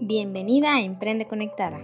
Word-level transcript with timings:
Bienvenida 0.00 0.76
a 0.76 0.80
Emprende 0.80 1.26
Conectada. 1.26 1.80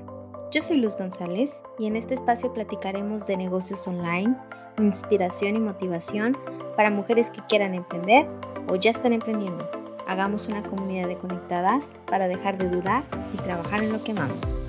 Yo 0.53 0.63
soy 0.63 0.77
Luz 0.77 0.97
González 0.97 1.65
y 1.81 1.87
en 1.87 1.97
este 1.97 2.15
espacio 2.15 2.55
platicaremos 2.55 3.27
de 3.27 3.37
negocios 3.37 3.89
online, 3.89 4.37
inspiración 4.79 5.57
y 5.57 5.59
motivación 5.59 6.39
para 6.77 6.91
mujeres 6.91 7.33
que 7.33 7.41
quieran 7.49 7.75
emprender 7.75 8.29
o 8.69 8.77
ya 8.77 8.93
están 8.93 9.15
emprendiendo. 9.15 9.69
Hagamos 10.07 10.47
una 10.47 10.63
comunidad 10.63 11.09
de 11.09 11.19
conectadas 11.19 11.99
para 12.07 12.29
dejar 12.29 12.57
de 12.57 12.69
dudar 12.69 13.03
y 13.33 13.37
trabajar 13.39 13.83
en 13.83 13.93
lo 13.93 14.05
que 14.05 14.13
amamos. 14.13 14.63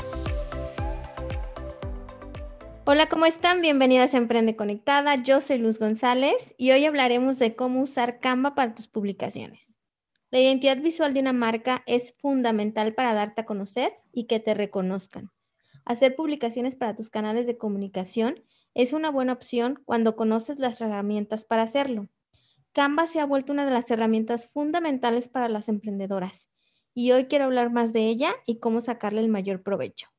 Hola, 2.85 3.07
¿cómo 3.09 3.27
están? 3.27 3.61
Bienvenidas 3.61 4.15
a 4.15 4.17
Emprende 4.17 4.55
Conectada. 4.55 5.21
Yo 5.21 5.39
soy 5.39 5.59
Luz 5.59 5.77
González 5.77 6.55
y 6.57 6.71
hoy 6.71 6.83
hablaremos 6.85 7.37
de 7.37 7.55
cómo 7.55 7.81
usar 7.81 8.19
Canva 8.19 8.55
para 8.55 8.73
tus 8.73 8.87
publicaciones. 8.87 9.74
La 10.35 10.41
identidad 10.41 10.81
visual 10.81 11.13
de 11.13 11.21
una 11.21 11.31
marca 11.31 11.81
es 11.85 12.13
fundamental 12.19 12.93
para 12.93 13.13
darte 13.13 13.39
a 13.39 13.45
conocer 13.45 13.93
y 14.11 14.25
que 14.25 14.41
te 14.41 14.53
reconozcan. 14.53 15.31
Hacer 15.85 16.13
publicaciones 16.13 16.75
para 16.75 16.93
tus 16.93 17.09
canales 17.09 17.47
de 17.47 17.57
comunicación 17.57 18.43
es 18.73 18.91
una 18.91 19.09
buena 19.09 19.31
opción 19.31 19.81
cuando 19.85 20.17
conoces 20.17 20.59
las 20.59 20.81
herramientas 20.81 21.45
para 21.45 21.61
hacerlo. 21.61 22.09
Canva 22.73 23.07
se 23.07 23.21
ha 23.21 23.25
vuelto 23.25 23.53
una 23.53 23.63
de 23.63 23.71
las 23.71 23.89
herramientas 23.89 24.51
fundamentales 24.51 25.29
para 25.29 25.47
las 25.47 25.69
emprendedoras 25.69 26.49
y 26.93 27.13
hoy 27.13 27.27
quiero 27.27 27.45
hablar 27.45 27.71
más 27.71 27.93
de 27.93 28.05
ella 28.07 28.31
y 28.45 28.59
cómo 28.59 28.81
sacarle 28.81 29.21
el 29.21 29.29
mayor 29.29 29.63
provecho. 29.63 30.09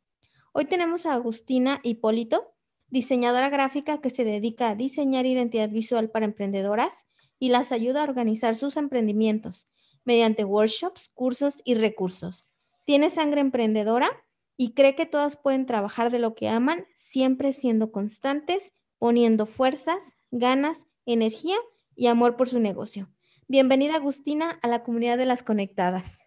Hoy 0.52 0.64
tenemos 0.64 1.04
a 1.04 1.12
Agustina 1.12 1.80
Hipólito, 1.82 2.54
diseñadora 2.88 3.50
gráfica 3.50 4.00
que 4.00 4.08
se 4.08 4.24
dedica 4.24 4.70
a 4.70 4.76
diseñar 4.76 5.26
identidad 5.26 5.68
visual 5.68 6.08
para 6.08 6.24
emprendedoras 6.24 7.06
y 7.38 7.50
las 7.50 7.70
ayuda 7.70 8.00
a 8.00 8.04
organizar 8.04 8.56
sus 8.56 8.78
emprendimientos 8.78 9.66
mediante 10.06 10.44
workshops, 10.44 11.10
cursos 11.12 11.60
y 11.66 11.74
recursos. 11.74 12.48
Tiene 12.86 13.10
sangre 13.10 13.42
emprendedora 13.42 14.08
y 14.56 14.72
cree 14.72 14.94
que 14.94 15.04
todas 15.04 15.36
pueden 15.36 15.66
trabajar 15.66 16.10
de 16.10 16.18
lo 16.18 16.34
que 16.34 16.48
aman, 16.48 16.86
siempre 16.94 17.52
siendo 17.52 17.92
constantes, 17.92 18.72
poniendo 18.98 19.44
fuerzas, 19.44 20.16
ganas, 20.30 20.86
energía 21.04 21.56
y 21.94 22.06
amor 22.06 22.36
por 22.36 22.48
su 22.48 22.60
negocio. 22.60 23.10
Bienvenida 23.48 23.96
Agustina 23.96 24.58
a 24.62 24.68
la 24.68 24.82
comunidad 24.82 25.18
de 25.18 25.26
las 25.26 25.42
conectadas. 25.42 26.22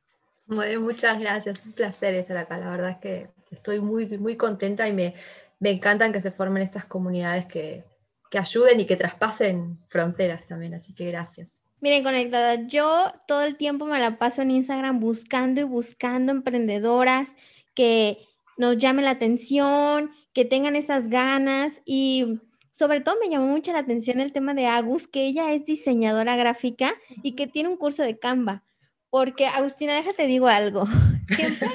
Muy, 0.48 0.78
muchas 0.78 1.20
gracias, 1.20 1.66
un 1.66 1.72
placer 1.72 2.14
estar 2.14 2.38
acá. 2.38 2.58
La 2.58 2.70
verdad 2.70 2.92
es 2.92 2.98
que 2.98 3.30
estoy 3.52 3.80
muy, 3.80 4.06
muy 4.18 4.36
contenta 4.36 4.88
y 4.88 4.94
me, 4.94 5.16
me 5.60 5.72
encantan 5.72 6.12
que 6.12 6.22
se 6.22 6.32
formen 6.32 6.64
estas 6.64 6.86
comunidades 6.86 7.46
que, 7.46 7.84
que 8.30 8.40
ayuden 8.40 8.80
y 8.80 8.86
que 8.86 8.96
traspasen 8.96 9.80
fronteras 9.88 10.46
también, 10.48 10.74
así 10.74 10.94
que 10.94 11.06
gracias. 11.06 11.64
Miren, 11.82 12.04
conectada, 12.04 12.68
yo 12.68 13.06
todo 13.28 13.44
el 13.44 13.56
tiempo 13.56 13.86
me 13.86 14.00
la 14.00 14.18
paso 14.18 14.42
en 14.42 14.52
Instagram 14.52 15.00
buscando 15.00 15.62
y 15.62 15.64
buscando 15.64 16.32
emprendedoras 16.32 17.36
que 17.74 18.18
nos 18.58 18.78
llamen 18.78 19.06
la 19.06 19.12
atención, 19.12 20.12
que 20.34 20.44
tengan 20.44 20.76
esas 20.76 21.08
ganas 21.08 21.82
y 21.86 22.42
sobre 22.72 23.02
todo 23.02 23.16
me 23.22 23.30
llamó 23.30 23.48
mucho 23.48 23.72
la 23.72 23.80
atención 23.80 24.20
el 24.20 24.34
tema 24.34 24.54
de 24.54 24.68
Agus, 24.68 25.08
que 25.08 25.26
ella 25.26 25.54
es 25.54 25.66
diseñadora 25.66 26.36
gráfica 26.36 26.94
y 27.24 27.34
que 27.34 27.48
tiene 27.48 27.70
un 27.70 27.78
curso 27.78 28.04
de 28.04 28.20
Canva. 28.20 28.64
Porque, 29.10 29.48
Agustina, 29.48 29.96
déjate 29.96 30.28
digo 30.28 30.48
algo. 30.48 30.86
Siempre 31.28 31.68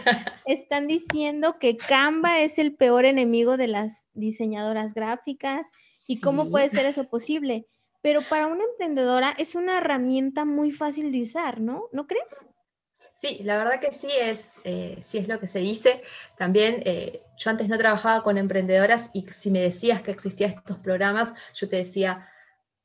están 0.47 0.87
diciendo 0.87 1.59
que 1.59 1.77
Canva 1.77 2.41
es 2.41 2.59
el 2.59 2.75
peor 2.75 3.07
enemigo 3.07 3.57
de 3.57 3.67
las 3.67 4.09
diseñadoras 4.15 4.95
gráficas. 4.95 5.73
¿Y 6.07 6.21
cómo 6.21 6.51
puede 6.51 6.69
ser 6.69 6.87
eso 6.87 7.09
posible? 7.09 7.67
Pero 8.05 8.21
para 8.21 8.49
una 8.49 8.65
emprendedora 8.65 9.35
es 9.39 9.55
una 9.55 9.79
herramienta 9.79 10.45
muy 10.45 10.71
fácil 10.71 11.11
de 11.11 11.23
usar, 11.23 11.59
¿no? 11.59 11.89
¿No 11.91 12.07
crees? 12.07 12.47
Sí, 13.11 13.41
la 13.45 13.57
verdad 13.57 13.81
que 13.81 13.93
sí 13.93 14.11
es, 14.21 14.57
eh, 14.65 14.99
sí 15.01 15.17
es 15.17 15.27
lo 15.27 15.41
que 15.41 15.47
se 15.47 15.61
dice. 15.61 16.03
También 16.37 16.83
eh, 16.85 17.23
yo 17.39 17.49
antes 17.49 17.67
no 17.67 17.79
trabajaba 17.79 18.23
con 18.23 18.37
emprendedoras 18.37 19.09
y 19.15 19.23
si 19.31 19.51
me 19.51 19.63
decías 19.63 20.03
que 20.03 20.11
existían 20.11 20.51
estos 20.51 20.81
programas, 20.81 21.33
yo 21.55 21.67
te 21.67 21.77
decía, 21.77 22.29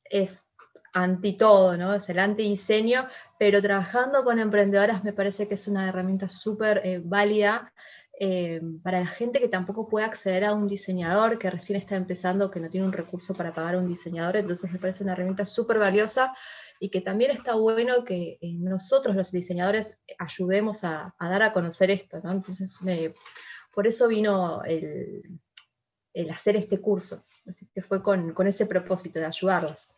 es 0.04 0.54
anti 0.94 1.36
todo. 1.36 1.94
Es 1.94 2.08
el 2.08 2.18
anti-diseño, 2.18 3.06
pero 3.38 3.60
trabajando 3.60 4.24
con 4.24 4.38
emprendedoras 4.38 5.04
me 5.04 5.12
parece 5.12 5.46
que 5.46 5.54
es 5.54 5.68
una 5.68 5.86
herramienta 5.86 6.30
súper 6.30 6.80
eh, 6.82 6.98
válida 7.04 7.74
eh, 8.22 8.60
para 8.82 9.00
la 9.00 9.06
gente 9.06 9.40
que 9.40 9.48
tampoco 9.48 9.88
puede 9.88 10.04
acceder 10.04 10.44
a 10.44 10.52
un 10.52 10.66
diseñador, 10.66 11.38
que 11.38 11.48
recién 11.48 11.78
está 11.78 11.96
empezando, 11.96 12.50
que 12.50 12.60
no 12.60 12.68
tiene 12.68 12.84
un 12.86 12.92
recurso 12.92 13.34
para 13.34 13.54
pagar 13.54 13.76
a 13.76 13.78
un 13.78 13.88
diseñador, 13.88 14.36
entonces 14.36 14.70
me 14.70 14.78
parece 14.78 15.04
una 15.04 15.14
herramienta 15.14 15.46
súper 15.46 15.78
valiosa 15.78 16.34
y 16.78 16.90
que 16.90 17.00
también 17.00 17.30
está 17.30 17.54
bueno 17.54 18.04
que 18.04 18.36
eh, 18.42 18.52
nosotros 18.58 19.16
los 19.16 19.32
diseñadores 19.32 20.00
ayudemos 20.18 20.84
a, 20.84 21.14
dar 21.18 21.42
a 21.42 21.54
conocer 21.54 21.90
esto, 21.90 22.20
¿no? 22.22 22.32
Entonces, 22.32 22.78
por 23.74 23.86
eso 23.86 24.06
vino 24.06 24.62
el, 24.64 25.22
hacer 26.30 26.56
este 26.56 26.78
curso, 26.78 27.24
así 27.46 27.70
que 27.74 27.80
fue 27.80 28.02
con, 28.02 28.46
ese 28.46 28.66
propósito 28.66 29.18
de 29.18 29.24
ayudarlos. 29.24 29.92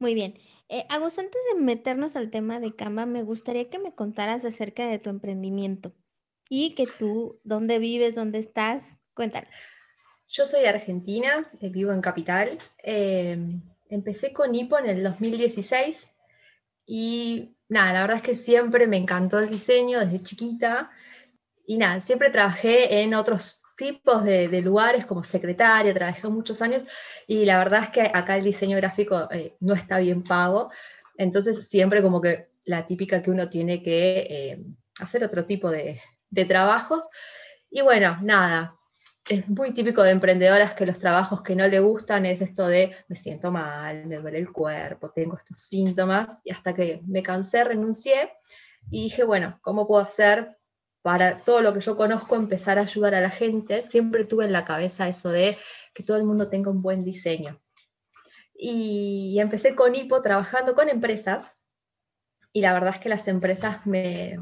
Muy 0.00 0.14
bien. 0.14 0.34
Eh, 0.68 0.84
Agus, 0.88 1.20
antes 1.20 1.40
de 1.54 1.60
meternos 1.60 2.16
al 2.16 2.28
tema 2.28 2.58
de 2.58 2.74
Canva, 2.74 3.06
me 3.06 3.22
gustaría 3.22 3.70
que 3.70 3.78
me 3.78 3.94
contaras 3.94 4.44
acerca 4.44 4.88
de 4.88 4.98
tu 4.98 5.10
emprendimiento 5.10 5.94
y 6.50 6.74
que 6.74 6.84
tú, 6.86 7.40
¿dónde 7.44 7.78
vives? 7.78 8.16
¿Dónde 8.16 8.40
estás? 8.40 8.98
Cuéntanos. 9.14 9.54
Yo 10.28 10.44
soy 10.44 10.62
de 10.62 10.68
Argentina, 10.68 11.48
eh, 11.60 11.70
vivo 11.70 11.92
en 11.92 12.00
Capital. 12.00 12.58
Em, 12.82 13.62
empecé 13.88 14.32
con 14.32 14.54
Hipo 14.54 14.76
en 14.78 14.86
el 14.88 15.02
2016 15.02 16.16
y 16.86 17.56
nada, 17.68 17.92
la 17.92 18.00
verdad 18.02 18.16
es 18.16 18.22
que 18.22 18.34
siempre 18.34 18.88
me 18.88 18.96
encantó 18.96 19.38
el 19.38 19.48
diseño 19.48 20.00
desde 20.00 20.22
chiquita 20.22 20.90
y 21.66 21.78
nada, 21.78 22.00
siempre 22.00 22.30
trabajé 22.30 23.02
en 23.02 23.14
otros 23.14 23.62
tipos 23.76 24.24
de, 24.24 24.60
lugares 24.60 25.06
como 25.06 25.22
secretaria, 25.22 25.94
trabajé 25.94 26.28
muchos 26.28 26.60
años 26.62 26.84
y 27.28 27.44
la 27.44 27.58
verdad 27.58 27.84
es 27.84 27.90
que 27.90 28.02
acá 28.02 28.36
el 28.36 28.44
diseño 28.44 28.76
gráfico 28.76 29.28
eh, 29.30 29.56
no 29.60 29.74
está 29.74 29.98
bien 29.98 30.24
pago, 30.24 30.70
entonces 31.16 31.68
siempre 31.68 32.02
como 32.02 32.20
que 32.20 32.50
la 32.64 32.84
típica 32.86 33.22
que 33.22 33.30
uno 33.30 33.48
tiene 33.48 33.82
que 33.82 34.26
eh, 34.28 34.64
hacer 34.98 35.22
otro 35.24 35.44
tipo 35.46 35.70
de, 35.70 36.00
de 36.30 36.44
trabajos. 36.44 37.08
Y 37.70 37.82
bueno, 37.82 38.18
nada, 38.22 38.74
es 39.28 39.48
muy 39.48 39.72
típico 39.72 40.02
de 40.02 40.10
emprendedoras 40.10 40.74
que 40.74 40.86
los 40.86 40.98
trabajos 40.98 41.42
que 41.42 41.54
no 41.54 41.66
le 41.68 41.78
gustan 41.78 42.26
es 42.26 42.40
esto 42.40 42.66
de 42.66 42.96
me 43.08 43.14
siento 43.14 43.52
mal, 43.52 44.06
me 44.06 44.16
duele 44.16 44.38
el 44.38 44.50
cuerpo, 44.50 45.10
tengo 45.10 45.36
estos 45.36 45.58
síntomas, 45.58 46.40
y 46.44 46.50
hasta 46.50 46.74
que 46.74 47.00
me 47.06 47.22
cansé, 47.22 47.62
renuncié 47.62 48.32
y 48.90 49.04
dije, 49.04 49.22
bueno, 49.22 49.58
¿cómo 49.62 49.86
puedo 49.86 50.02
hacer 50.02 50.58
para 51.02 51.38
todo 51.38 51.62
lo 51.62 51.72
que 51.72 51.80
yo 51.80 51.96
conozco 51.96 52.34
empezar 52.34 52.78
a 52.78 52.82
ayudar 52.82 53.14
a 53.14 53.20
la 53.20 53.30
gente? 53.30 53.84
Siempre 53.84 54.24
tuve 54.24 54.46
en 54.46 54.52
la 54.52 54.64
cabeza 54.64 55.06
eso 55.06 55.28
de 55.30 55.56
que 55.94 56.02
todo 56.02 56.16
el 56.16 56.24
mundo 56.24 56.48
tenga 56.48 56.70
un 56.70 56.82
buen 56.82 57.04
diseño. 57.04 57.60
Y 58.54 59.38
empecé 59.38 59.74
con 59.74 59.94
Hipo 59.94 60.20
trabajando 60.22 60.74
con 60.74 60.88
empresas, 60.88 61.62
y 62.52 62.62
la 62.62 62.72
verdad 62.72 62.94
es 62.94 63.00
que 63.00 63.08
las 63.08 63.28
empresas 63.28 63.86
me, 63.86 64.40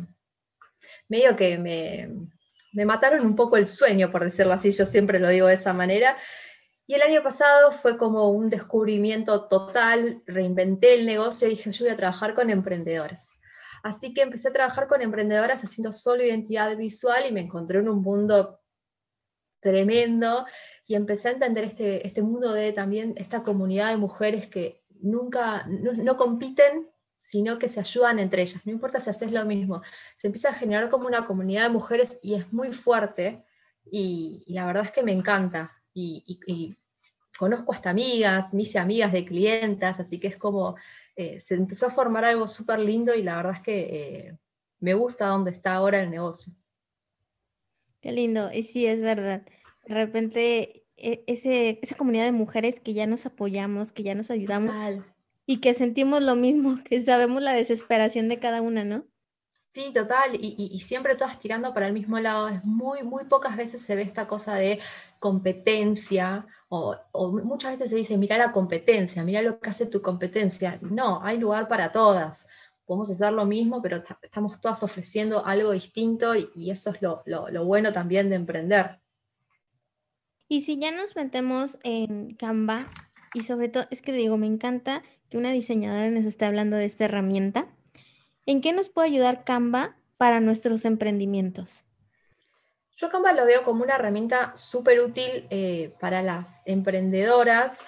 medio 1.08 1.36
que 1.36 1.58
me, 1.58 2.84
mataron 2.84 3.24
un 3.24 3.34
poco 3.34 3.56
el 3.56 3.66
sueño, 3.66 4.10
por 4.10 4.24
decirlo 4.24 4.52
así, 4.52 4.70
yo 4.70 4.84
siempre 4.84 5.19
lo 5.19 5.28
digo 5.28 5.46
de 5.46 5.54
esa 5.54 5.72
manera. 5.72 6.16
Y 6.86 6.94
el 6.94 7.02
año 7.02 7.22
pasado 7.22 7.72
fue 7.72 7.98
como 7.98 8.30
un 8.30 8.48
descubrimiento 8.48 9.46
total, 9.48 10.22
reinventé 10.26 10.94
el 10.94 11.06
negocio 11.06 11.46
y 11.46 11.50
dije, 11.50 11.70
yo 11.70 11.84
voy 11.84 11.92
a 11.92 11.96
trabajar 11.96 12.34
con 12.34 12.50
emprendedoras. 12.50 13.41
Así 13.82 14.14
que 14.14 14.22
empecé 14.22 14.48
a 14.48 14.52
trabajar 14.52 14.88
con 14.88 15.02
emprendedoras 15.02 15.62
haciendo 15.62 15.92
solo 15.92 16.24
identidad 16.24 16.76
visual 16.76 17.25
y 17.28 17.32
me 17.32 17.40
encontré 17.40 17.78
en 17.78 17.88
un 17.88 18.02
mundo 18.02 18.60
tremendo 19.60 20.46
y 20.86 20.94
empecé 20.94 21.28
a 21.28 21.32
entender 21.32 21.64
este, 21.64 22.06
este 22.06 22.22
mundo 22.22 22.52
de 22.52 22.72
también 22.72 23.14
esta 23.16 23.42
comunidad 23.42 23.90
de 23.90 23.96
mujeres 23.96 24.48
que 24.48 24.82
nunca, 25.00 25.66
no 25.66 26.16
compiten, 26.16 26.88
sino 27.18 27.58
que 27.58 27.68
se 27.68 27.80
ayudan 27.80 28.20
entre 28.20 28.42
ellas. 28.42 28.64
No 28.64 28.72
importa 28.72 29.00
si 29.00 29.10
haces 29.10 29.32
lo 29.32 29.44
mismo. 29.44 29.82
Se 30.14 30.28
empieza 30.28 30.50
a 30.50 30.54
generar 30.54 30.88
como 30.88 31.08
una 31.08 31.26
comunidad 31.26 31.64
de 31.64 31.70
mujeres 31.70 32.20
y 32.22 32.34
es 32.34 32.50
muy 32.52 32.72
fuerte 32.72 33.44
y, 33.90 34.44
la 34.46 34.66
verdad 34.66 34.84
es 34.84 34.93
que 34.93 35.02
me 35.02 35.12
encanta. 35.12 35.72
Y, 35.93 36.76
conozco 37.37 37.72
hasta 37.72 37.90
amigas, 37.90 38.52
mis 38.54 38.75
amigas 38.75 39.12
de 39.12 39.25
clientas, 39.25 40.00
así 40.00 40.19
que 40.19 40.26
es 40.26 40.37
como, 40.37 40.76
eh, 41.14 41.38
se 41.38 41.54
empezó 41.54 41.87
a 41.87 41.90
formar 41.90 42.25
algo 42.25 42.48
súper 42.48 42.81
lindo 42.81 43.14
y 43.14 43.22
la 43.22 43.37
verdad 43.37 43.54
es 43.54 43.62
que 43.62 43.81
eh, 43.81 44.38
me 44.81 44.94
gusta 44.94 45.28
donde 45.28 45.52
está 45.52 45.75
ahora 45.75 46.00
el 46.00 46.10
negocio. 46.10 46.52
Qué 48.00 48.10
lindo, 48.10 48.50
y 48.52 48.64
sí, 48.64 48.87
es 48.87 49.00
verdad. 49.00 49.43
De 49.87 49.94
repente, 49.94 50.84
e, 50.96 51.25
ese, 51.28 51.78
esa 51.81 51.96
comunidad 51.96 52.25
de 52.25 52.32
mujeres 52.32 52.81
que 52.81 52.93
ya 52.93 53.06
nos 53.06 53.25
apoyamos, 53.26 53.93
que 53.93 54.02
ya 54.02 54.16
nos 54.16 54.32
ayudamos 54.32 54.75
y 55.48 55.62
que 55.62 55.72
sentimos 55.72 56.22
lo 56.22 56.36
mismo, 56.36 56.78
que 56.84 57.00
sabemos 57.00 57.42
la 57.42 57.54
desesperación 57.54 58.28
de 58.28 58.38
cada 58.38 58.60
una, 58.60 58.84
¿no? 58.84 59.06
Sí, 59.70 59.92
total, 59.94 60.36
y, 60.40 60.78
siempre 60.80 61.14
todas 61.14 61.38
tirando 61.38 61.72
para 61.72 61.86
el 61.86 61.92
mismo 61.92 62.18
lado. 62.18 62.48
Es 62.48 62.64
muy, 62.64 63.02
muy 63.02 63.24
pocas 63.24 63.56
veces 63.56 63.82
se 63.82 63.94
ve 63.96 64.02
esta 64.02 64.26
cosa 64.26 64.56
de 64.56 64.80
competencia, 65.20 66.46
o, 66.68 66.96
muchas 67.44 67.72
veces 67.72 67.90
se 67.90 67.96
dice, 67.96 68.18
mira 68.18 68.36
la 68.38 68.52
competencia, 68.52 69.22
mira 69.24 69.40
lo 69.40 69.58
que 69.60 69.70
hace 69.70 69.86
tu 69.86 70.02
competencia. 70.02 70.78
No, 70.82 71.20
hay 71.22 71.38
lugar 71.38 71.68
para 71.68 71.92
todas. 71.92 72.48
podemos 72.84 73.10
hacer 73.10 73.32
lo 73.32 73.44
mismo, 73.44 73.80
pero 73.80 74.02
estamos 74.22 74.60
todas 74.60 74.82
ofreciendo 74.82 75.44
algo 75.46 75.72
distinto 75.72 76.34
y, 76.34 76.70
eso 76.70 76.90
es 76.90 77.00
lo, 77.00 77.64
bueno 77.64 77.92
también 77.92 78.28
de 78.28 78.36
emprender. 78.36 79.00
Y 80.48 80.62
si 80.62 80.78
ya 80.78 80.90
nos 80.90 81.14
metemos 81.14 81.78
en 81.84 82.34
Canva, 82.34 82.88
y 83.34 83.42
sobre 83.42 83.69
todo, 83.69 83.86
es 83.90 84.02
que 84.02 84.12
digo, 84.12 84.36
me 84.36 84.46
encanta 84.46 85.02
que 85.28 85.38
una 85.38 85.52
diseñadora 85.52 86.10
nos 86.10 86.25
esté 86.25 86.44
hablando 86.44 86.76
de 86.76 86.84
esta 86.84 87.04
herramienta. 87.04 87.69
¿En 88.46 88.60
qué 88.60 88.72
nos 88.72 88.88
puede 88.88 89.08
ayudar 89.08 89.44
Canva 89.44 89.96
para 90.16 90.40
nuestros 90.40 90.84
emprendimientos? 90.84 91.84
Yo 92.96 93.10
Canva 93.10 93.32
lo 93.32 93.44
veo 93.44 93.62
como 93.62 93.84
una 93.84 93.94
herramienta 93.94 94.56
súper 94.56 95.00
útil 95.00 95.46
eh, 95.50 95.94
para 96.00 96.22
las 96.22 96.62
emprendedoras. 96.64 97.80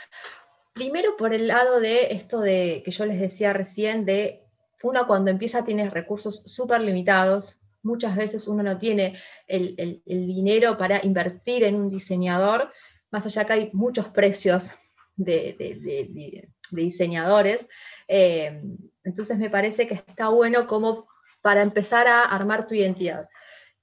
Primero 0.72 1.16
por 1.16 1.34
el 1.34 1.48
lado 1.48 1.80
de 1.80 2.12
esto 2.12 2.40
de 2.40 2.82
que 2.84 2.90
yo 2.90 3.06
les 3.06 3.18
decía 3.18 3.52
recién, 3.52 4.04
de 4.04 4.44
una 4.82 5.06
cuando 5.06 5.30
empieza 5.30 5.64
tiene 5.64 5.90
recursos 5.90 6.42
súper 6.46 6.82
limitados. 6.82 7.58
Muchas 7.82 8.14
veces 8.14 8.46
uno 8.46 8.62
no 8.62 8.78
tiene 8.78 9.18
el, 9.46 10.02
dinero 10.04 10.76
para 10.76 11.04
invertir 11.04 11.64
en 11.64 11.74
un 11.74 11.90
diseñador, 11.90 12.70
más 13.10 13.26
allá 13.26 13.44
que 13.46 13.52
hay 13.52 13.70
muchos 13.72 14.08
precios 14.08 14.76
de, 15.16 16.48
diseñadores. 16.70 17.68
Eh, 18.08 18.62
entonces 19.04 19.38
me 19.38 19.50
parece 19.50 19.86
que 19.86 19.94
está 19.94 20.28
bueno 20.28 20.66
como 20.66 21.08
para 21.42 21.62
empezar 21.62 22.06
a 22.06 22.24
armar 22.24 22.66
tu 22.66 22.74
identidad. 22.74 23.28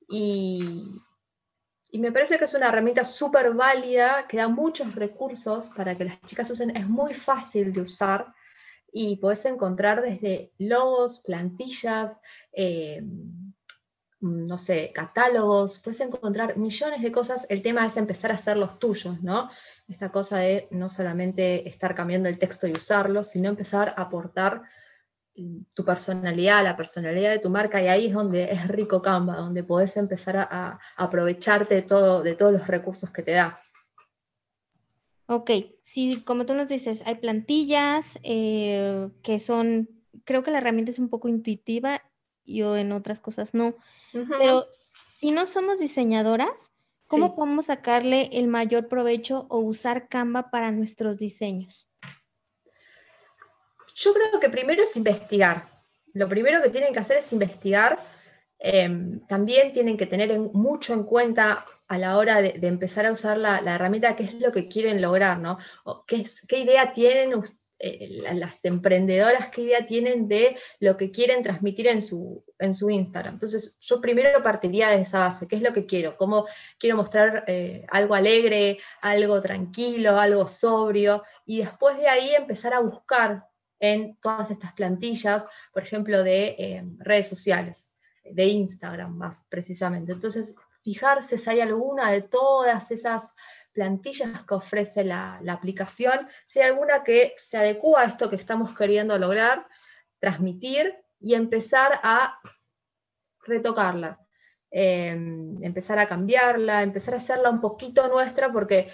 Y, 0.07 0.83
y 1.91 1.99
me 1.99 2.11
parece 2.11 2.37
que 2.37 2.45
es 2.45 2.53
una 2.53 2.67
herramienta 2.67 3.03
súper 3.03 3.53
válida, 3.53 4.25
que 4.27 4.37
da 4.37 4.47
muchos 4.47 4.95
recursos 4.95 5.69
para 5.69 5.95
que 5.95 6.05
las 6.05 6.21
chicas 6.21 6.49
usen. 6.49 6.75
Es 6.75 6.87
muy 6.87 7.13
fácil 7.13 7.73
de 7.73 7.81
usar 7.81 8.33
y 8.91 9.17
podés 9.17 9.45
encontrar 9.45 10.01
desde 10.01 10.53
logos, 10.57 11.19
plantillas, 11.19 12.21
eh, 12.51 13.03
no 14.19 14.57
sé, 14.57 14.91
catálogos, 14.93 15.79
puedes 15.79 15.99
encontrar 15.99 16.57
millones 16.57 17.01
de 17.01 17.11
cosas. 17.11 17.45
El 17.49 17.61
tema 17.61 17.85
es 17.85 17.97
empezar 17.97 18.31
a 18.31 18.35
hacer 18.35 18.57
los 18.57 18.79
tuyos, 18.79 19.21
¿no? 19.21 19.49
Esta 19.87 20.11
cosa 20.11 20.39
de 20.39 20.67
no 20.71 20.89
solamente 20.89 21.67
estar 21.67 21.95
cambiando 21.95 22.27
el 22.27 22.39
texto 22.39 22.67
y 22.67 22.71
usarlo, 22.71 23.23
sino 23.23 23.49
empezar 23.49 23.93
a 23.95 24.01
aportar 24.01 24.63
tu 25.75 25.85
personalidad, 25.85 26.63
la 26.63 26.75
personalidad 26.75 27.31
de 27.31 27.39
tu 27.39 27.49
marca, 27.49 27.81
y 27.81 27.87
ahí 27.87 28.07
es 28.07 28.13
donde 28.13 28.51
es 28.51 28.67
rico 28.67 29.01
Canva, 29.01 29.35
donde 29.35 29.63
podés 29.63 29.95
empezar 29.97 30.37
a, 30.37 30.79
aprovecharte 30.95 31.75
de, 31.75 31.81
todo, 31.83 32.23
de 32.23 32.35
todos 32.35 32.51
los 32.51 32.67
recursos 32.67 33.11
que 33.11 33.21
te 33.21 33.33
da. 33.33 33.57
Ok, 35.27 35.51
sí, 35.81 36.23
como 36.25 36.45
tú 36.45 36.53
nos 36.53 36.69
dices, 36.69 37.03
hay 37.05 37.15
plantillas 37.15 38.17
eh, 38.23 39.09
que 39.21 39.39
son, 39.39 39.89
creo 40.23 40.41
que 40.41 40.51
la 40.51 40.57
herramienta 40.57 40.91
es 40.91 40.99
un 40.99 41.09
poco 41.09 41.27
intuitiva, 41.27 42.01
yo 42.45 42.77
en 42.77 42.91
otras 42.93 43.19
cosas 43.19 43.53
no, 43.53 43.75
pero 44.13 44.65
si 45.07 45.31
no 45.31 45.45
somos 45.45 45.79
diseñadoras, 45.79 46.71
¿cómo 47.07 47.35
podemos 47.35 47.67
sacarle 47.67 48.29
el 48.33 48.47
mayor 48.47 48.87
provecho 48.87 49.47
o 49.49 49.59
usar 49.59 50.07
Canva 50.07 50.49
para 50.51 50.71
nuestros 50.71 51.17
diseños? 51.17 51.89
Yo 53.95 54.13
creo 54.13 54.39
que 54.39 54.49
primero 54.49 54.83
es 54.83 54.95
investigar. 54.95 55.63
Lo 56.13 56.29
primero 56.29 56.61
que 56.61 56.69
tienen 56.69 56.93
que 56.93 56.99
hacer 56.99 57.17
es 57.17 57.33
investigar. 57.33 57.97
Em, 58.59 59.25
también 59.27 59.71
tienen 59.71 59.97
que 59.97 60.05
tener 60.05 60.37
mucho 60.39 60.93
en 60.93 61.03
cuenta 61.03 61.65
a 61.87 61.97
la 61.97 62.17
hora 62.17 62.41
de, 62.41 62.59
empezar 62.63 63.05
a 63.05 63.11
usar 63.11 63.37
la, 63.37 63.59
herramienta 63.59 64.15
qué 64.15 64.23
es 64.23 64.33
lo 64.35 64.51
que 64.51 64.67
quieren 64.67 65.01
lograr, 65.01 65.39
¿no? 65.39 65.57
qué, 66.05 66.23
qué 66.47 66.59
idea 66.59 66.91
tienen 66.91 67.33
eh, 67.79 68.23
las 68.33 68.65
emprendedoras, 68.65 69.51
qué 69.51 69.61
idea 69.61 69.85
tienen 69.85 70.27
de 70.27 70.57
lo 70.79 70.97
que 70.97 71.11
quieren 71.11 71.43
transmitir 71.43 71.87
en 71.87 72.01
su, 72.01 72.43
en 72.57 72.73
su 72.73 72.89
Instagram. 72.89 73.35
Entonces, 73.35 73.77
yo 73.81 74.01
primero 74.01 74.41
partiría 74.41 74.89
de 74.89 75.01
esa 75.01 75.19
base, 75.19 75.47
qué 75.47 75.57
es 75.57 75.61
lo 75.61 75.73
que 75.73 75.85
quiero, 75.85 76.17
cómo 76.17 76.47
quiero 76.79 76.97
mostrar 76.97 77.43
eh, 77.47 77.85
algo 77.89 78.15
alegre, 78.15 78.79
algo 79.01 79.39
tranquilo, 79.41 80.19
algo 80.19 80.47
sobrio, 80.47 81.23
y 81.45 81.59
después 81.59 81.97
de 81.97 82.07
ahí 82.07 82.33
empezar 82.33 82.73
a 82.73 82.79
buscar 82.79 83.45
en 83.79 84.17
todas 84.21 84.49
estas 84.49 84.73
plantillas, 84.73 85.45
por 85.71 85.83
ejemplo, 85.83 86.23
de 86.23 86.55
eh, 86.57 86.83
redes 86.97 87.27
sociales, 87.27 87.95
de 88.23 88.45
Instagram 88.45 89.15
más 89.15 89.45
precisamente. 89.49 90.13
Entonces, 90.13 90.55
fijarse 90.81 91.37
si 91.37 91.49
hay 91.49 91.59
alguna 91.59 92.09
de 92.11 92.21
todas 92.21 92.91
esas 92.91 93.35
plantillas 93.77 94.41
que 94.41 94.55
ofrece 94.55 95.03
la, 95.03 95.39
aplicación, 95.49 96.27
si 96.43 96.59
hay 96.59 96.71
alguna 96.71 97.03
que 97.03 97.35
se 97.37 97.57
adecua 97.57 98.01
a 98.01 98.05
esto 98.05 98.27
que 98.27 98.35
estamos 98.35 98.75
queriendo 98.75 99.15
lograr, 99.19 99.67
transmitir 100.17 100.95
y 101.19 101.35
empezar 101.35 101.99
a 102.01 102.33
retocarla, 103.45 104.19
em, 104.71 105.63
empezar 105.63 105.99
a 105.99 106.07
cambiarla, 106.07 106.81
empezar 106.81 107.13
a 107.13 107.17
hacerla 107.17 107.51
un 107.51 107.61
poquito 107.61 108.07
nuestra, 108.07 108.51
porque 108.51 108.89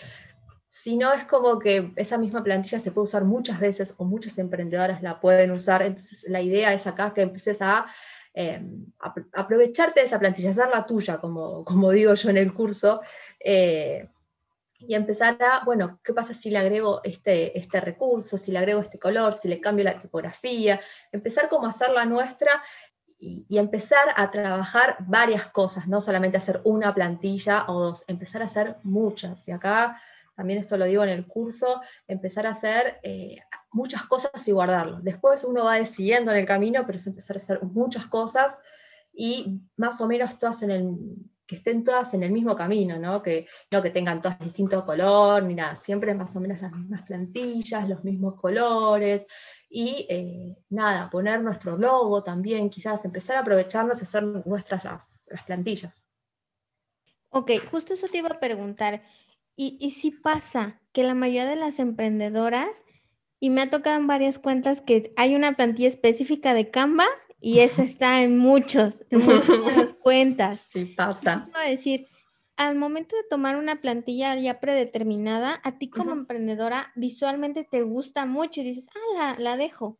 si 0.67 0.97
no 0.97 1.13
es 1.13 1.23
como 1.23 1.59
que 1.59 1.93
esa 1.95 2.17
misma 2.17 2.43
plantilla 2.43 2.77
se 2.77 2.91
puede 2.91 3.05
usar 3.05 3.23
muchas 3.23 3.61
veces 3.61 3.95
o 3.99 4.03
muchas 4.03 4.37
emprendedoras 4.37 5.01
la 5.01 5.21
pueden 5.21 5.51
usar. 5.51 5.81
Entonces 5.81 6.29
la 6.29 6.41
idea 6.41 6.73
es 6.73 6.87
acá 6.87 7.13
que 7.13 7.21
empieces 7.21 7.61
a 7.61 7.87
em, 8.33 8.87
aprovecharte 9.31 10.01
de 10.01 10.07
esa 10.07 10.19
plantilla, 10.19 10.49
hacerla 10.49 10.85
tuya, 10.85 11.19
como, 11.19 11.63
como 11.63 11.89
digo 11.91 12.13
yo 12.15 12.29
en 12.29 12.37
el 12.37 12.53
curso, 12.53 13.01
eh, 13.39 14.09
y 14.87 14.95
empezar 14.95 15.37
a, 15.41 15.63
bueno, 15.65 15.99
¿qué 16.03 16.13
pasa 16.13 16.33
si 16.33 16.49
le 16.49 16.59
agrego 16.59 17.01
este, 17.03 17.57
este 17.57 17.79
recurso, 17.81 18.37
si 18.37 18.51
le 18.51 18.59
agrego 18.59 18.81
este 18.81 18.99
color, 18.99 19.33
si 19.33 19.47
le 19.47 19.59
cambio 19.59 19.85
la 19.85 19.97
tipografía? 19.97 20.79
Empezar 21.11 21.49
como 21.49 21.67
a 21.67 21.69
hacerla 21.69 22.05
nuestra 22.05 22.51
y, 23.17 23.45
y, 23.47 23.57
empezar 23.57 24.05
a 24.15 24.29
trabajar 24.31 24.97
varias 24.99 25.47
cosas, 25.47 25.87
no 25.87 26.01
solamente 26.01 26.37
hacer 26.37 26.61
una 26.65 26.93
plantilla 26.93 27.65
o 27.67 27.79
dos, 27.79 28.05
empezar 28.07 28.41
a 28.41 28.45
hacer 28.45 28.75
muchas. 28.83 29.47
Y 29.47 29.51
acá 29.51 30.01
también 30.35 30.59
esto 30.59 30.77
lo 30.77 30.85
digo 30.85 31.03
en 31.03 31.09
el 31.09 31.27
curso, 31.27 31.81
empezar 32.07 32.47
a 32.47 32.51
hacer 32.51 32.99
eh, 33.03 33.37
muchas 33.71 34.03
cosas 34.05 34.47
y 34.47 34.51
guardarlo. 34.51 34.99
Después 35.01 35.43
uno 35.43 35.65
va 35.65 35.75
decidiendo 35.75 36.31
en 36.31 36.37
el 36.37 36.45
camino, 36.45 36.83
pero 36.85 36.97
es 36.97 37.07
empezar 37.07 37.35
a 37.35 37.37
hacer 37.37 37.63
muchas 37.63 38.07
cosas 38.07 38.59
y 39.13 39.61
más 39.77 40.01
o 40.01 40.07
menos 40.07 40.37
todas 40.39 40.63
en 40.63 40.71
el, 40.71 40.97
estén 41.53 41.83
todas 41.83 42.13
en 42.13 42.23
el 42.23 42.31
mismo 42.31 42.55
camino, 42.55 42.97
¿no? 42.97 43.21
Que 43.21 43.47
no 43.71 43.81
que 43.81 43.89
tengan 43.89 44.21
todas 44.21 44.39
distinto 44.39 44.85
color 44.85 45.43
ni 45.43 45.55
nada, 45.55 45.75
siempre 45.75 46.13
más 46.13 46.35
o 46.35 46.39
menos 46.39 46.61
las 46.61 46.71
mismas 46.71 47.03
plantillas, 47.03 47.89
los 47.89 48.03
mismos 48.03 48.35
colores 48.39 49.27
y 49.69 50.05
eh, 50.07 50.55
nada, 50.69 51.09
poner 51.09 51.41
nuestro 51.41 51.77
logo 51.77 52.23
también, 52.23 52.69
quizás 52.69 53.05
empezar 53.05 53.37
a 53.37 53.39
aprovecharnos 53.39 53.99
y 53.99 54.03
hacer 54.03 54.23
nuestras 54.45 54.83
las, 54.83 55.27
las 55.31 55.43
plantillas. 55.43 56.09
Ok, 57.29 57.51
justo 57.71 57.95
eso 57.95 58.07
te 58.07 58.19
iba 58.19 58.29
a 58.29 58.39
preguntar. 58.39 59.01
Y, 59.55 59.77
y 59.81 59.91
sí 59.91 60.11
pasa 60.11 60.79
que 60.91 61.03
la 61.03 61.15
mayoría 61.15 61.47
de 61.47 61.55
las 61.55 61.79
emprendedoras, 61.79 62.85
y 63.39 63.49
me 63.49 63.61
ha 63.61 63.69
tocado 63.69 63.99
en 63.99 64.07
varias 64.07 64.39
cuentas 64.39 64.81
que 64.81 65.11
hay 65.17 65.35
una 65.35 65.53
plantilla 65.53 65.89
específica 65.89 66.53
de 66.53 66.69
Canva 66.69 67.05
y 67.45 67.59
esa 67.59 67.83
está 67.83 68.21
en 68.21 68.37
muchos, 68.37 69.03
en 69.09 69.21
muchas 69.25 69.93
cuentas. 70.01 70.61
Sí 70.61 70.85
pasa. 70.85 71.49
a 71.53 71.69
decir, 71.69 72.07
al 72.55 72.77
momento 72.77 73.17
de 73.17 73.23
tomar 73.29 73.57
una 73.57 73.81
plantilla 73.81 74.33
ya 74.39 74.61
predeterminada, 74.61 75.59
a 75.65 75.77
ti 75.77 75.89
como 75.89 76.13
emprendedora 76.13 76.93
visualmente 76.95 77.67
te 77.69 77.81
gusta 77.81 78.25
mucho 78.25 78.61
y 78.61 78.63
dices, 78.63 78.87
ah, 78.95 79.17
la, 79.17 79.43
la 79.43 79.57
dejo. 79.57 79.99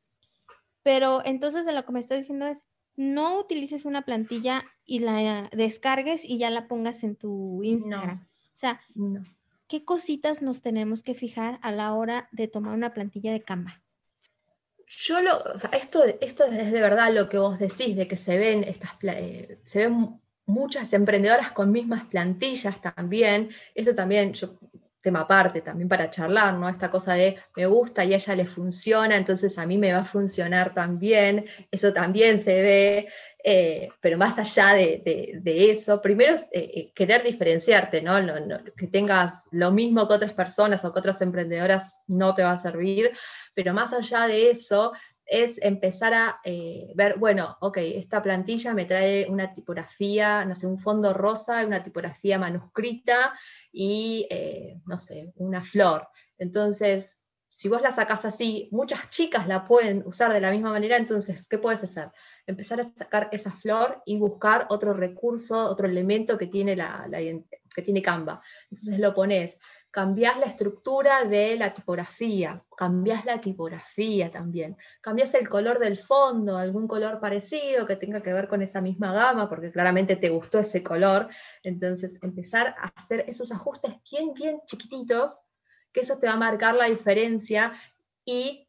Pero 0.84 1.22
entonces 1.26 1.66
de 1.66 1.74
lo 1.74 1.84
que 1.84 1.92
me 1.92 2.00
estás 2.00 2.20
diciendo 2.20 2.46
es, 2.46 2.64
no 2.96 3.38
utilices 3.38 3.84
una 3.84 4.04
plantilla 4.04 4.64
y 4.86 5.00
la 5.00 5.50
descargues 5.52 6.24
y 6.24 6.38
ya 6.38 6.50
la 6.50 6.70
pongas 6.70 7.04
en 7.04 7.18
tu 7.18 7.62
Instagram. 7.62 8.22
O 8.22 8.56
sea, 8.56 8.80
no. 8.96 9.22
¿qué 9.68 9.84
cositas 9.84 10.42
nos 10.42 10.62
tenemos 10.62 11.04
que 11.04 11.14
fijar 11.14 11.60
a 11.62 11.74
la 11.74 11.94
hora 11.94 12.30
de 12.32 12.48
tomar 12.48 12.74
una 12.74 12.94
plantilla 12.94 13.34
de 13.34 13.44
Canva? 13.44 13.83
Yo 14.98 15.22
lo, 15.22 15.38
o 15.38 15.60
sea, 15.60 15.72
esto, 15.72 16.04
esto 16.22 16.46
es 16.46 16.72
de 16.72 16.82
verdad 16.82 17.12
lo 17.14 17.30
que 17.30 17.38
vos 17.38 17.60
decís, 17.60 17.96
de 17.96 18.08
que 18.08 18.18
se 18.18 18.38
ven 18.38 18.64
estas, 18.64 18.92
eh, 19.04 19.60
se 19.64 19.80
ven 19.88 20.20
muchas 20.46 20.94
emprendedoras 20.94 21.52
con 21.52 21.72
mismas 21.72 22.06
plantillas 22.06 22.82
también. 22.82 23.50
Eso 23.76 23.96
también, 23.96 24.34
yo, 24.34 24.58
tema 25.04 25.22
aparte 25.22 25.62
también 25.62 25.90
para 25.90 26.10
charlar, 26.10 26.54
¿no? 26.56 26.70
Esta 26.70 26.90
cosa 26.90 27.14
de 27.14 27.38
me 27.56 27.66
gusta 27.66 28.06
y 28.06 28.14
a 28.14 28.16
ella 28.16 28.36
le 28.36 28.46
funciona, 28.46 29.18
entonces 29.18 29.58
a 29.60 29.66
mí 29.66 29.78
me 29.78 29.92
va 29.92 30.00
a 30.00 30.06
funcionar 30.06 30.74
también. 30.74 31.46
Eso 31.70 31.92
también 31.94 32.40
se 32.40 32.62
ve. 32.62 33.08
Eh, 33.46 33.90
pero 34.00 34.18
más 34.18 34.40
allá 34.40 34.74
de, 34.74 35.44
eso, 35.70 36.02
primero 36.02 36.34
es 36.34 36.44
eh, 36.54 36.72
eh, 36.74 36.92
querer 36.96 37.24
diferenciarte. 37.24 38.02
Que 38.78 38.88
tengas 38.88 39.48
lo 39.52 39.72
mismo 39.72 40.08
que 40.08 40.14
otras 40.14 40.34
personas 40.34 40.86
o 40.86 40.94
que 40.94 41.00
otras 41.00 41.22
emprendedoras 41.22 42.04
no 42.08 42.34
te 42.34 42.44
va 42.44 42.52
a 42.52 42.58
servir, 42.58 43.12
pero 43.54 43.74
más 43.74 43.92
allá 43.92 44.28
de 44.28 44.50
eso 44.50 44.94
es 45.26 45.62
empezar 45.62 46.14
a 46.14 46.42
ver, 46.96 47.18
bueno, 47.18 47.58
ok, 47.62 47.78
esta 47.78 48.22
plantilla 48.22 48.74
me 48.74 48.86
trae 48.86 49.26
una 49.30 49.54
tipografía, 49.54 50.44
no 50.46 50.54
sé, 50.54 50.68
un 50.68 50.78
fondo 50.78 51.14
rosa, 51.14 51.66
una 51.66 51.82
tipografía 51.82 52.38
manuscrita 52.38 53.34
y, 53.72 54.28
no 54.86 54.98
sé, 54.98 55.32
una 55.38 55.64
flor. 55.64 56.08
Entonces, 56.38 57.22
si 57.48 57.70
vos 57.70 57.82
la 57.82 57.92
sacás 57.92 58.26
así, 58.26 58.68
muchas 58.72 59.10
chicas 59.10 59.48
la 59.48 59.64
pueden 59.64 60.04
usar 60.06 60.34
de 60.34 60.42
la 60.42 60.52
misma 60.52 60.72
manera, 60.72 60.98
entonces, 60.98 61.48
¿qué 61.48 61.58
puedes 61.58 61.84
hacer? 61.84 62.12
Empezar 62.46 62.80
a 62.80 62.84
sacar 62.84 63.30
esa 63.32 63.52
flor 63.52 64.02
y 64.06 64.18
buscar 64.18 64.68
otro 64.70 64.94
recurso, 64.94 65.70
otro 65.70 65.88
elemento 65.88 66.38
que 66.38 66.48
tiene, 66.48 66.76
la, 66.76 67.08
que 67.76 67.82
tiene 67.82 68.02
Canva. 68.02 68.42
Entonces 68.70 69.00
lo 69.00 69.14
pones, 69.14 69.60
cambiás 69.94 70.40
la 70.40 70.48
estructura 70.48 71.24
de 71.24 71.56
la 71.56 71.72
tipografía, 71.72 72.64
cambiás 72.76 73.26
la 73.26 73.40
tipografía 73.40 74.32
también, 74.32 74.76
cambiás 75.02 75.36
el 75.36 75.48
color 75.48 75.78
del 75.78 76.00
fondo, 76.00 76.58
algún 76.58 76.88
color 76.88 77.20
parecido 77.20 77.86
que 77.86 77.96
tenga 77.96 78.22
que 78.22 78.34
ver 78.34 78.48
con 78.48 78.62
esa 78.62 78.82
misma 78.82 79.14
gama, 79.14 79.48
porque 79.48 79.72
claramente 79.72 80.16
te 80.16 80.30
gustó 80.30 80.60
ese 80.60 80.82
color, 80.82 81.30
entonces 81.62 82.18
empezar 82.24 82.76
a 82.80 82.92
hacer 82.96 83.24
esos 83.28 83.52
ajustes 83.52 83.94
bien, 84.12 84.34
bien 84.34 84.62
chiquititos 84.66 85.44
que 85.92 86.00
eso 86.00 86.18
te 86.18 86.26
va 86.28 86.34
a 86.34 86.38
marcar 86.38 86.76
la 86.76 86.86
diferencia 86.86 87.72
y 88.26 88.68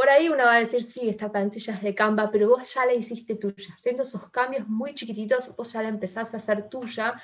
por 0.00 0.08
ahí 0.08 0.30
uno 0.30 0.44
va 0.44 0.54
a 0.54 0.60
decir, 0.60 0.82
sí, 0.82 1.10
esta 1.10 1.30
plantilla 1.30 1.74
es 1.74 1.82
de 1.82 1.94
Canva, 1.94 2.30
pero 2.30 2.48
vos 2.48 2.72
ya 2.72 2.86
la 2.86 2.94
hiciste 2.94 3.36
tuya. 3.36 3.74
Haciendo 3.74 4.02
esos 4.02 4.30
cambios 4.30 4.66
muy 4.66 4.94
chiquititos, 4.94 5.54
vos 5.54 5.74
ya 5.74 5.82
la 5.82 5.90
empezás 5.90 6.32
a 6.32 6.38
hacer 6.38 6.70
tuya, 6.70 7.20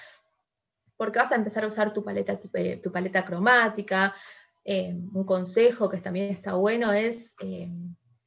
porque 0.94 1.18
vas 1.18 1.32
a 1.32 1.36
empezar 1.36 1.64
a 1.64 1.68
usar 1.68 1.94
tu 1.94 2.04
paleta, 2.04 2.38
tu, 2.38 2.50
eh, 2.52 2.78
paleta 2.92 3.24
cromática. 3.24 4.14
Eh, 4.62 4.92
un 4.92 5.24
consejo 5.24 5.88
que 5.88 5.96
también 6.02 6.30
está 6.30 6.52
bueno 6.52 6.92
es 6.92 7.34
eh, 7.40 7.66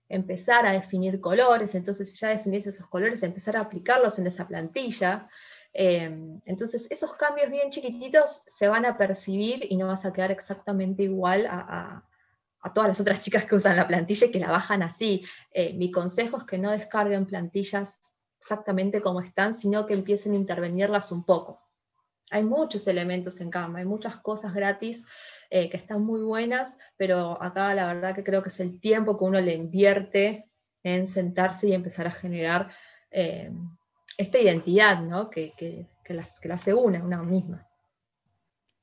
empezar 0.07 0.65
a 0.65 0.71
definir 0.71 1.21
colores, 1.21 1.75
entonces 1.75 2.11
si 2.11 2.17
ya 2.17 2.29
definís 2.29 2.65
esos 2.65 2.87
colores, 2.87 3.21
empezar 3.21 3.55
a 3.55 3.59
aplicarlos 3.59 4.17
en 4.17 4.25
esa 4.25 4.47
plantilla. 4.47 5.29
Entonces, 5.71 6.87
esos 6.89 7.13
cambios 7.13 7.51
bien 7.51 7.69
chiquititos 7.69 8.41
se 8.47 8.67
van 8.67 8.87
a 8.87 8.97
percibir 8.97 9.67
y 9.69 9.77
no 9.77 9.85
vas 9.85 10.05
a 10.05 10.11
quedar 10.11 10.31
exactamente 10.31 11.03
igual 11.03 11.45
a, 11.47 12.03
todas 12.73 12.89
las 12.89 12.99
otras 12.99 13.21
chicas 13.21 13.45
que 13.45 13.55
usan 13.55 13.77
la 13.77 13.87
plantilla 13.87 14.27
y 14.27 14.31
que 14.31 14.39
la 14.39 14.51
bajan 14.51 14.83
así. 14.83 15.23
Eh, 15.51 15.73
mi 15.73 15.91
consejo 15.91 16.37
es 16.37 16.43
que 16.43 16.57
no 16.57 16.71
descarguen 16.71 17.25
plantillas 17.25 18.15
exactamente 18.37 19.01
como 19.01 19.21
están, 19.21 19.53
sino 19.53 19.85
que 19.85 19.93
empiecen 19.93 20.33
a 20.33 20.37
intervenirlas 20.37 21.11
un 21.11 21.25
poco. 21.25 21.61
Hay 22.31 22.43
muchos 22.43 22.87
elementos 22.87 23.41
en 23.41 23.49
Canva, 23.49 23.79
hay 23.79 23.85
muchas 23.85 24.17
cosas 24.17 24.53
gratis 24.53 25.05
eh, 25.49 25.69
que 25.69 25.77
están 25.77 26.03
muy 26.03 26.21
buenas, 26.21 26.77
pero 26.95 27.41
acá 27.41 27.73
la 27.73 27.93
verdad 27.93 28.15
que 28.15 28.23
creo 28.23 28.43
que 28.43 28.49
es 28.49 28.59
el 28.59 28.79
tiempo 28.79 29.17
que 29.17 29.23
uno 29.23 29.41
le 29.41 29.55
invierte 29.55 30.45
en 30.83 31.07
sentarse 31.07 31.67
y 31.67 31.73
empezar 31.73 32.07
a 32.07 32.11
generar 32.11 32.71
eh, 33.09 33.51
esta 34.17 34.37
identidad, 34.37 35.01
¿no? 35.01 35.29
Que, 35.29 35.53
que, 35.57 35.87
que, 36.03 36.13
las, 36.13 36.39
que 36.39 36.51
hace 36.51 36.73
una, 36.73 37.03
una 37.03 37.23
misma. 37.23 37.68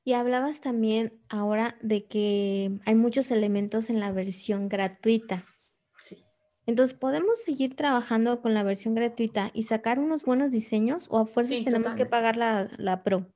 Y 0.07 0.13
hablabas 0.13 0.61
también 0.61 1.19
ahora 1.27 1.75
de 1.81 2.05
que 2.05 2.79
hay 2.85 2.95
muchos 2.95 3.29
elementos 3.29 3.89
en 3.89 3.99
la 3.99 4.13
versión 4.13 4.69
gratuita. 4.69 5.43
Sí. 5.99 6.23
Entonces, 6.65 6.97
¿podemos 6.97 7.43
seguir 7.43 7.75
trabajando 7.75 8.41
con 8.41 8.53
la 8.53 8.63
versión 8.63 8.95
gratuita 8.95 9.51
y 9.53 9.63
sacar 9.63 9.99
unos 9.99 10.23
buenos 10.23 10.49
diseños 10.49 11.09
o 11.11 11.19
a 11.19 11.25
fuerzas 11.25 11.61
tenemos 11.65 11.93
que 11.93 12.05
pagar 12.05 12.37
la, 12.37 12.69
la, 12.77 13.03
Pro? 13.03 13.27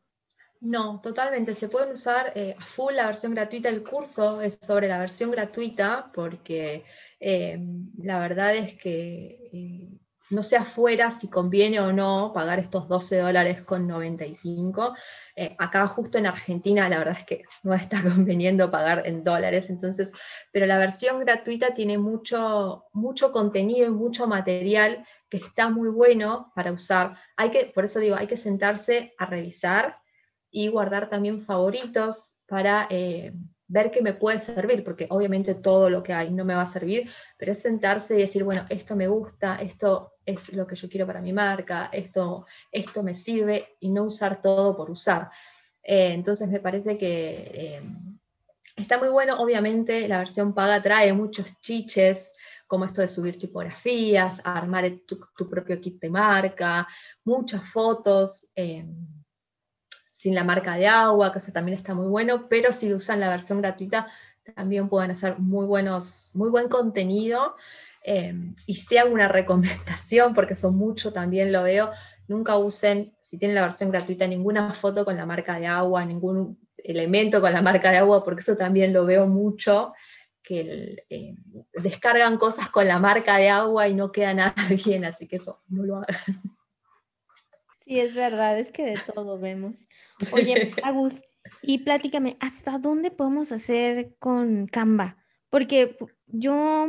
No, 0.62 1.02
totalmente. 1.02 1.56
Se 1.56 1.68
pueden 1.68 1.92
usar 1.92 2.32
eh, 2.36 2.56
a 2.58 2.66
full 2.66 2.94
la 2.94 3.08
versión 3.08 3.34
gratuita. 3.34 3.68
El 3.68 3.84
curso 3.84 4.40
es 4.40 4.58
sobre 4.62 4.88
la 4.88 5.00
versión 5.00 5.30
gratuita 5.30 6.10
porque 6.14 6.86
eh, 7.20 7.60
la 7.98 8.18
verdad 8.20 8.56
es 8.56 8.78
que 8.78 9.50
eh, 9.52 9.90
no 10.32 10.44
sé 10.44 10.58
afuera 10.58 11.12
si 11.12 11.30
conviene 11.30 11.80
o 11.80 11.94
no 11.94 12.32
pagar 12.34 12.60
estos 12.60 12.88
12 12.88 13.20
dólares 13.20 13.62
con 13.62 13.88
95. 13.88 14.96
Eh, 15.36 15.56
acá 15.60 15.88
justo 15.88 16.18
en 16.18 16.28
Argentina 16.28 16.90
la 16.90 16.98
verdad 16.98 17.18
es 17.20 17.26
que 17.26 17.44
no 17.64 17.74
está 17.74 18.02
conveniendo 18.02 18.72
pagar 18.72 19.04
en 19.06 19.24
dólares, 19.24 19.70
entonces, 19.70 20.12
pero 20.52 20.66
la 20.66 20.78
versión 20.78 21.20
gratuita 21.20 21.74
tiene 21.74 21.98
mucho, 21.98 22.86
mucho 22.94 23.32
contenido 23.32 23.88
y 23.88 23.92
mucho 23.92 24.28
material 24.28 25.06
que 25.30 25.38
está 25.38 25.70
muy 25.70 25.90
bueno 25.90 26.52
para 26.56 26.72
usar. 26.72 27.16
Hay 27.38 27.52
que, 27.52 27.72
por 27.74 27.86
eso 27.86 28.00
digo, 28.00 28.16
hay 28.16 28.28
que 28.28 28.38
sentarse 28.38 29.14
a 29.18 29.26
revisar 29.26 29.98
y 30.50 30.68
guardar 30.68 31.10
también 31.10 31.42
favoritos 31.42 32.36
para... 32.48 32.88
Eh, 32.90 33.34
ver 33.72 33.90
qué 33.90 34.02
me 34.02 34.14
puede 34.14 34.38
servir, 34.38 34.84
porque 34.84 35.08
obviamente 35.10 35.56
todo 35.56 35.90
lo 35.90 36.04
que 36.04 36.14
hay 36.14 36.30
no 36.30 36.44
me 36.44 36.54
va 36.54 36.64
a 36.64 36.66
servir, 36.66 37.10
pero 37.38 37.54
es 37.54 37.62
sentarse 37.62 38.16
y 38.16 38.22
decir, 38.22 38.44
bueno, 38.44 38.66
esto 38.70 38.98
me 38.98 39.08
gusta, 39.08 39.56
esto 39.62 40.16
es 40.26 40.54
lo 40.54 40.68
que 40.68 40.76
yo 40.76 40.90
quiero 40.90 41.08
para 41.08 41.22
mi 41.22 41.32
marca, 41.32 41.90
esto, 41.94 42.46
esto 42.70 43.02
me 43.02 43.14
sirve 43.14 43.78
y 43.80 43.90
no 43.90 44.04
usar 44.04 44.42
todo 44.42 44.76
por 44.76 44.92
usar. 44.92 45.32
Eh, 45.82 46.12
entonces 46.12 46.50
me 46.50 46.60
parece 46.60 46.98
que 46.98 47.50
eh, 47.54 47.82
está 48.76 49.00
muy 49.00 49.08
bueno, 49.08 49.42
obviamente 49.42 50.06
la 50.10 50.20
versión 50.20 50.54
paga 50.54 50.82
trae 50.82 51.14
muchos 51.14 51.62
chiches, 51.62 52.34
como 52.68 52.84
esto 52.84 53.00
de 53.00 53.08
subir 53.08 53.40
tipografías, 53.40 54.42
armar 54.44 54.92
tu, 55.08 55.50
propio 55.50 55.80
kit 55.80 55.98
de 56.02 56.10
marca, 56.10 56.86
muchas 57.24 57.64
fotos. 57.72 58.52
Eh, 58.54 58.86
sin 60.22 60.36
la 60.36 60.44
marca 60.44 60.76
de 60.76 60.86
agua, 60.86 61.32
que 61.32 61.40
eso 61.40 61.52
también 61.52 61.76
está 61.76 61.96
muy 61.96 62.08
bueno, 62.08 62.48
pero 62.48 62.72
si 62.72 62.94
usan 62.94 63.20
la 63.20 63.30
versión 63.30 63.60
gratuita 63.60 64.08
también 64.56 64.88
pueden 64.88 65.10
hacer 65.10 65.40
muy, 65.40 65.66
buenos, 65.66 66.34
muy 66.36 66.50
buen 66.50 66.70
contenido. 66.70 67.56
Em, 68.04 68.56
y 68.68 68.76
si 68.76 68.98
hago 68.98 69.12
una 69.12 69.28
recomendación, 69.40 70.36
porque 70.36 70.56
son 70.56 70.76
mucho, 70.76 71.12
también 71.12 71.52
lo 71.52 71.64
veo, 71.64 71.90
nunca 72.28 72.56
usen, 72.58 73.16
si 73.20 73.40
tienen 73.40 73.56
la 73.56 73.64
versión 73.64 73.90
gratuita, 73.90 74.28
ninguna 74.28 74.76
foto 74.76 75.06
con 75.06 75.18
la 75.18 75.26
marca 75.26 75.60
de 75.60 75.66
agua, 75.66 76.06
ningún 76.06 76.60
elemento 76.84 77.42
con 77.42 77.52
la 77.52 77.64
marca 77.64 77.90
de 77.90 77.98
agua, 77.98 78.24
porque 78.24 78.42
eso 78.42 78.56
también 78.56 78.94
lo 78.94 79.08
veo 79.08 79.26
mucho, 79.26 79.94
que 80.44 81.04
em, 81.10 81.36
descargan 81.82 82.38
cosas 82.38 82.70
con 82.70 82.88
la 82.88 83.00
marca 83.00 83.38
de 83.38 83.50
agua 83.50 83.88
y 83.88 83.96
no 83.96 84.12
queda 84.12 84.34
nada 84.36 84.54
bien, 84.86 85.04
así 85.04 85.28
que 85.28 85.38
eso 85.38 85.64
no 85.70 85.84
lo 85.84 85.96
hagan. 85.96 86.16
Sí, 87.92 88.00
es 88.00 88.16
verdad, 88.16 88.58
es 88.58 88.72
que 88.72 88.86
de 88.86 88.98
todo 89.14 89.38
vemos. 89.38 89.90
Oye, 90.32 90.72
Agus, 90.86 91.26
y 91.62 91.80
platícame, 91.80 92.38
¿hasta 92.40 92.78
dónde 92.78 93.12
podemos 93.12 93.52
hacer 93.52 94.16
con 94.18 94.66
Canva? 94.66 95.18
Porque 95.50 95.98
yo, 96.28 96.88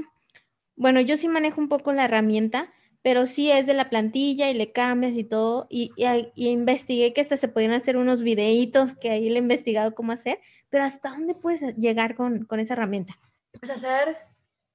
bueno, 0.76 1.00
yo 1.00 1.16
sí 1.16 1.26
manejo 1.26 1.60
un 1.60 1.68
poco 1.68 1.92
la 1.92 2.04
herramienta, 2.04 2.72
pero 3.02 3.26
sí 3.26 3.50
es 3.50 3.66
de 3.66 3.74
la 3.74 3.90
plantilla 3.90 4.48
y 4.48 4.54
le 4.54 4.70
cambias 4.70 5.16
y 5.16 5.24
todo. 5.24 5.66
Y, 5.68 5.90
investigué 6.36 7.12
que 7.12 7.22
hasta 7.22 7.36
se 7.36 7.48
podían 7.48 7.72
hacer 7.72 7.96
unos 7.96 8.22
videitos 8.22 8.94
que 8.94 9.10
ahí 9.10 9.28
le 9.28 9.40
he 9.40 9.42
investigado 9.42 9.96
cómo 9.96 10.12
hacer, 10.12 10.38
pero 10.70 10.84
¿hasta 10.84 11.10
dónde 11.10 11.34
puedes 11.34 11.76
llegar 11.78 12.14
con, 12.14 12.44
con 12.44 12.60
esa 12.60 12.74
herramienta? 12.74 13.14
Puedes 13.50 13.76
hacer 13.76 14.18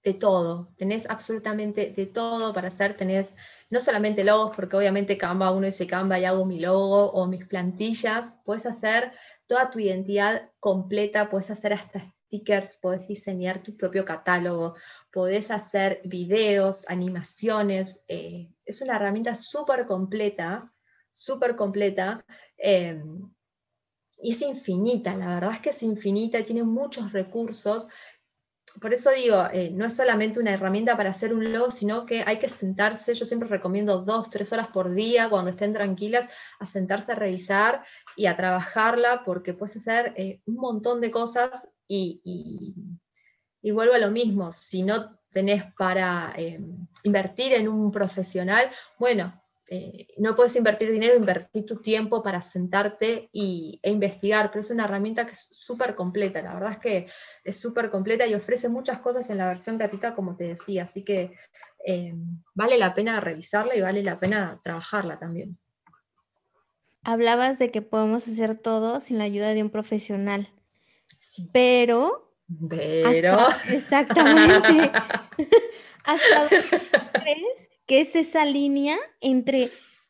de 0.03 0.13
todo, 0.13 0.74
tenés 0.75 1.10
absolutamente 1.10 1.93
de 1.96 2.05
todo 2.05 2.53
para 2.53 2.67
hacer, 2.67 2.98
tenés 2.98 3.34
no 3.69 3.79
solamente 3.79 4.24
logos, 4.24 4.55
porque 4.55 4.77
obviamente 4.77 5.17
Canva, 5.17 5.51
uno 5.51 5.65
dice 5.65 5.88
Canva 5.88 6.19
y 6.19 6.25
hago 6.25 6.45
mi 6.45 6.59
logo 6.59 7.12
o 7.12 7.27
mis 7.27 7.45
plantillas, 7.45 8.39
puedes 8.45 8.65
hacer 8.65 9.12
toda 9.45 9.69
tu 9.69 9.79
identidad 9.79 10.51
completa, 10.59 11.29
puedes 11.29 11.51
hacer 11.51 11.74
hasta 11.74 12.00
stickers, 12.00 12.79
puedes 12.81 13.07
diseñar 13.07 13.63
tu 13.63 13.75
propio 13.75 14.05
catálogo, 14.05 14.75
puedes 15.12 15.51
hacer 15.51 16.01
videos, 16.05 16.88
animaciones, 16.89 18.03
eh, 18.07 18.50
es 18.65 18.81
una 18.81 18.95
herramienta 18.95 19.36
súper 19.36 19.86
completa, 19.86 20.74
súper 21.12 21.55
completa. 21.55 22.25
Eh, 22.57 23.01
y 24.19 24.31
es 24.31 24.41
infinita, 24.41 25.15
la 25.15 25.36
verdad 25.36 25.51
es 25.51 25.62
que 25.62 25.69
es 25.69 25.83
infinita, 25.83 26.43
tiene 26.43 26.63
muchos 26.63 27.12
recursos 27.12 27.88
por 28.79 28.93
eso 28.93 29.12
digo, 29.12 29.46
eh, 29.51 29.72
no 29.72 29.86
es 29.86 29.96
solamente 29.96 30.39
una 30.39 30.53
herramienta 30.53 30.98
para 30.98 31.10
hacer 31.10 31.34
un 31.34 31.51
logo, 31.51 31.72
sino 31.72 32.05
que 32.05 32.24
hay 32.25 32.38
que 32.38 32.48
sentarse, 32.48 33.13
yo 33.13 33.25
siempre 33.25 33.50
recomiendo 33.50 34.01
dos, 34.01 34.29
tres 34.29 34.51
horas 34.53 34.67
por 34.67 34.93
día, 34.93 35.29
cuando 35.29 35.51
estén 35.51 35.74
tranquilas, 35.74 36.29
a 36.60 36.65
sentarse 36.65 37.12
a 37.12 37.15
revisar 37.15 37.84
y 38.15 38.25
a 38.25 38.36
trabajarla, 38.36 39.24
porque 39.24 39.53
puedes 39.53 39.77
hacer 39.77 40.13
eh, 40.17 40.41
un 40.46 40.55
montón 40.55 41.01
de 41.01 41.12
cosas 41.12 41.69
y, 41.88 42.22
y, 43.62 43.72
vuelvo 43.72 43.96
a 43.96 44.00
lo 44.00 44.12
mismo, 44.12 44.51
si 44.53 44.81
no 44.81 45.19
tenés 45.29 45.63
para 45.77 46.34
eh, 46.38 46.60
invertir 47.03 47.53
en 47.53 47.67
un 47.67 47.91
profesional, 47.91 48.65
bueno, 48.98 49.34
eh, 49.69 50.07
no 50.17 50.36
puedes 50.36 50.55
invertir 50.55 50.91
dinero, 50.91 51.15
invertir 51.15 51.65
tu 51.65 51.81
tiempo 51.81 52.24
para 52.24 52.41
sentarte 52.41 53.29
y, 53.34 53.79
e 53.84 53.91
investigar, 53.91 54.50
pero 54.50 54.62
es 54.62 54.72
una 54.72 54.86
herramienta 54.86 55.25
que 55.25 55.34
es 55.34 55.50
súper 55.67 55.95
completa, 55.95 56.41
la 56.41 56.53
verdad 56.53 56.71
es 56.71 56.79
que 56.79 57.07
es 57.43 57.59
súper 57.59 57.89
completa 57.89 58.25
y 58.25 58.33
ofrece 58.33 58.69
muchas 58.69 59.00
cosas 59.00 59.29
en 59.29 59.38
la 59.38 59.47
versión 59.47 59.77
gratuita, 59.77 60.13
como 60.13 60.36
te 60.38 60.45
decía, 60.45 60.83
así 60.83 61.03
que 61.03 61.33
eh, 61.86 62.13
vale 62.55 62.77
la 62.77 62.93
pena 62.93 63.19
revisarla 63.19 63.75
y 63.75 63.81
vale 63.81 64.01
la 64.01 64.19
pena 64.19 64.59
trabajarla 64.63 65.19
también. 65.19 65.57
Hablabas 67.03 67.59
de 67.59 67.69
que 67.69 67.81
podemos 67.81 68.27
hacer 68.27 68.57
todo 68.57 69.01
sin 69.01 69.17
la 69.17 69.25
ayuda 69.25 69.53
de 69.53 69.62
un 69.62 69.69
profesional, 69.69 70.47
pero... 71.51 72.33
Pero... 72.69 73.38
exactamente. 73.69 74.91
¿Hasta 76.05 76.47
crees 76.47 77.69
¿Qué 77.88 78.01
es 78.01 78.17
esa 78.17 78.43
línea 78.43 78.97
entre, 79.21 79.69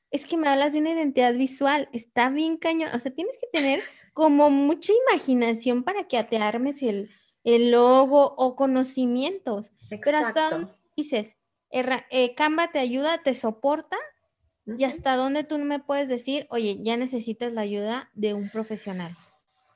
es 0.10 0.26
que 0.26 0.36
me 0.38 0.50
hablas 0.50 0.74
de 0.74 0.80
una 0.80 0.92
identidad 0.92 1.36
visual, 1.36 1.88
está 1.94 2.32
bien 2.32 2.58
cañón, 2.58 2.90
o 2.94 3.00
sea, 3.00 3.14
tienes 3.14 3.38
que 3.38 3.48
tener 3.54 3.84
como 4.18 4.50
mucha 4.50 4.92
imaginación 5.12 5.84
para 5.84 6.06
que 6.08 6.24
te 6.24 6.38
armes 6.38 6.82
el, 6.82 7.12
el 7.44 7.70
logo 7.70 8.34
o 8.36 8.56
conocimientos. 8.56 9.74
Pero 10.04 10.18
hasta 10.18 10.76
dices, 10.96 11.38
eh, 11.70 12.34
Canva 12.34 12.72
te 12.72 12.80
ayuda, 12.80 13.20
te 13.20 13.36
soporta 13.36 13.96
y 14.66 14.86
hasta 14.86 15.16
dónde 15.18 15.44
tú 15.44 15.60
no 15.60 15.66
me 15.66 15.78
puedes 15.78 16.10
decir, 16.10 16.48
oye, 16.50 16.80
ya 16.82 16.98
necesitas 16.98 17.54
la 17.54 17.62
ayuda 17.62 18.10
de 18.16 18.34
un 18.34 18.50
profesional. 18.50 19.16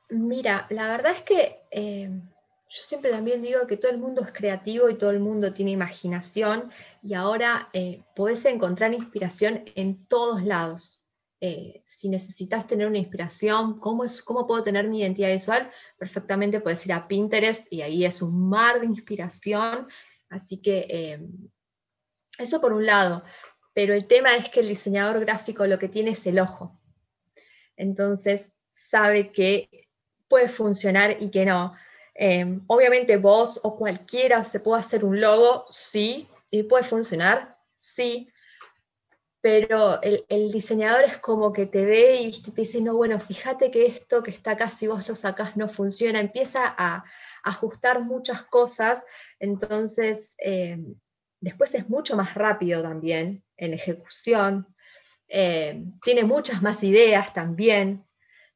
Mira, 0.09 0.65
la 0.71 0.87
verdad 0.87 1.11
es 1.11 1.21
que 1.21 1.59
eh, 1.69 2.09
yo 2.09 2.81
siempre 2.81 3.11
también 3.11 3.43
digo 3.43 3.67
que 3.67 3.77
todo 3.77 3.91
el 3.91 3.99
mundo 3.99 4.23
es 4.23 4.31
creativo 4.31 4.89
y 4.89 4.97
todo 4.97 5.11
el 5.11 5.19
mundo 5.19 5.53
tiene 5.53 5.69
imaginación 5.69 6.71
y 7.03 7.13
ahora 7.13 7.69
eh, 7.73 8.01
podés 8.15 8.43
encontrar 8.45 8.91
inspiración 8.91 9.65
en 9.75 10.03
todos 10.07 10.41
lados. 10.41 11.00
Eh, 11.41 11.81
si 11.83 12.07
necesitas 12.07 12.67
tener 12.67 12.87
una 12.87 12.99
inspiración, 12.99 13.79
¿cómo, 13.79 14.03
es, 14.03 14.21
¿cómo 14.21 14.47
puedo 14.47 14.63
tener 14.63 14.87
mi 14.87 15.01
identidad 15.01 15.29
visual? 15.29 15.71
Perfectamente 15.97 16.61
puedes 16.61 16.85
ir 16.85 16.93
a 16.93 17.07
Pinterest 17.07 17.71
y 17.73 17.81
ahí 17.81 18.05
es 18.05 18.21
un 18.21 18.47
mar 18.47 18.79
de 18.79 18.85
inspiración. 18.85 19.87
Así 20.29 20.61
que 20.61 21.19
eso 22.37 22.61
por 22.61 22.73
un 22.73 22.85
lado. 22.85 23.23
Pero 23.73 23.93
el 23.93 24.07
tema 24.07 24.35
es 24.35 24.49
que 24.49 24.59
el 24.59 24.67
diseñador 24.67 25.19
gráfico 25.21 25.65
lo 25.65 25.79
que 25.79 25.89
tiene 25.89 26.11
es 26.11 26.25
el 26.25 26.39
ojo. 26.39 26.79
Entonces 27.75 28.53
sabe 28.69 29.31
que 29.31 29.89
puede 30.27 30.47
funcionar 30.47 31.17
y 31.19 31.31
que 31.31 31.45
no. 31.45 31.73
Em, 32.13 32.63
obviamente 32.67 33.17
vos 33.17 33.59
o 33.63 33.75
cualquiera 33.77 34.43
se 34.43 34.59
puede 34.59 34.81
hacer 34.81 35.03
un 35.05 35.19
logo, 35.19 35.65
sí, 35.71 36.27
y 36.51 36.63
puede 36.63 36.83
funcionar, 36.83 37.49
sí, 37.75 38.29
pero 39.41 39.99
el, 40.03 40.51
diseñador 40.51 41.03
es 41.03 41.17
como 41.17 41.51
que 41.51 41.65
te 41.65 41.83
ve 41.83 42.21
y 42.21 42.31
te 42.31 42.51
dice, 42.51 42.79
no, 42.79 42.95
bueno, 42.95 43.19
fíjate 43.19 43.71
que 43.71 43.87
esto 43.87 44.21
que 44.21 44.29
está 44.29 44.51
acá, 44.51 44.69
si 44.69 44.85
vos 44.85 45.07
lo 45.07 45.15
sacás, 45.15 45.57
no 45.57 45.67
funciona, 45.67 46.19
empieza 46.19 46.75
a, 46.77 47.03
ajustar 47.43 48.03
muchas 48.03 48.43
cosas, 48.43 49.03
entonces 49.39 50.35
em, 50.37 50.93
después 51.39 51.73
es 51.73 51.89
mucho 51.89 52.15
más 52.15 52.35
rápido 52.35 52.83
también 52.83 53.43
en 53.57 53.73
ejecución, 53.73 54.67
em, 55.27 55.95
tiene 56.03 56.23
muchas 56.23 56.61
más 56.61 56.83
ideas 56.83 57.33
también, 57.33 58.05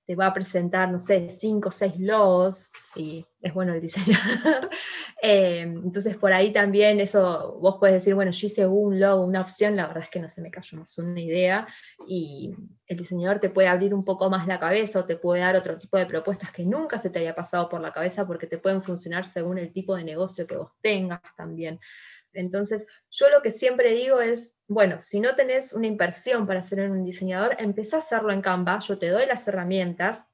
te 0.06 0.16
va 0.16 0.28
a 0.28 0.34
presentar, 0.34 0.92
no 0.92 1.00
sé, 1.00 1.30
cinco 1.30 1.70
o 1.70 1.72
seis 1.72 1.94
logos, 1.98 2.72
si 2.76 3.26
es 3.42 3.54
bueno 3.54 3.74
el 3.74 3.82
diseñador. 3.82 4.70
Eh, 5.22 5.62
entonces, 5.62 6.18
por 6.18 6.34
ahí 6.34 6.54
también 6.54 7.00
eso, 7.00 7.58
vos 7.60 7.78
puedes 7.80 7.96
decir, 7.96 8.14
bueno, 8.14 8.30
yo 8.30 8.46
hice 8.46 8.68
un 8.68 9.00
logo, 9.00 9.26
una 9.26 9.42
opción, 9.42 9.76
la 9.76 9.88
verdad 9.88 10.04
es 10.04 10.10
que 10.10 10.20
no 10.20 10.30
se 10.30 10.42
me 10.42 10.52
cayó 10.52 10.78
más 10.78 11.00
una 11.00 11.20
idea, 11.20 11.66
y 12.06 12.54
el 12.86 12.98
diseñador 12.98 13.40
te 13.40 13.50
puede 13.50 13.68
abrir 13.68 13.96
un 13.96 14.04
poco 14.04 14.30
más 14.30 14.46
la 14.46 14.60
cabeza 14.60 15.00
o 15.00 15.06
te 15.06 15.16
puede 15.16 15.42
dar 15.42 15.56
otro 15.56 15.80
tipo 15.80 15.98
de 15.98 16.06
propuestas 16.06 16.52
que 16.52 16.66
nunca 16.66 17.00
se 17.00 17.10
te 17.10 17.20
haya 17.20 17.34
pasado 17.34 17.70
por 17.70 17.82
la 17.82 17.92
cabeza 17.92 18.28
porque 18.28 18.46
te 18.46 18.60
pueden 18.60 18.84
funcionar 18.84 19.26
según 19.26 19.58
el 19.58 19.74
tipo 19.74 19.96
de 19.96 20.04
negocio 20.04 20.46
que 20.46 20.58
vos 20.58 20.72
tengas 20.82 21.22
también. 21.36 21.80
Entonces, 22.36 22.88
yo 23.10 23.30
lo 23.30 23.42
que 23.42 23.52
siempre 23.52 23.92
digo 23.92 24.22
es, 24.22 24.58
bueno, 24.68 25.00
si 25.00 25.20
no 25.20 25.36
tenés 25.36 25.74
una 25.74 25.88
inversión 25.88 26.46
para 26.46 26.62
ser 26.62 26.90
un 26.90 27.04
diseñador, 27.04 27.56
empezá 27.60 27.98
a 27.98 28.00
hacerlo 28.00 28.32
en 28.32 28.42
Canva, 28.42 28.80
yo 28.80 28.98
te 28.98 29.10
doy 29.10 29.26
las 29.26 29.48
herramientas 29.48 30.30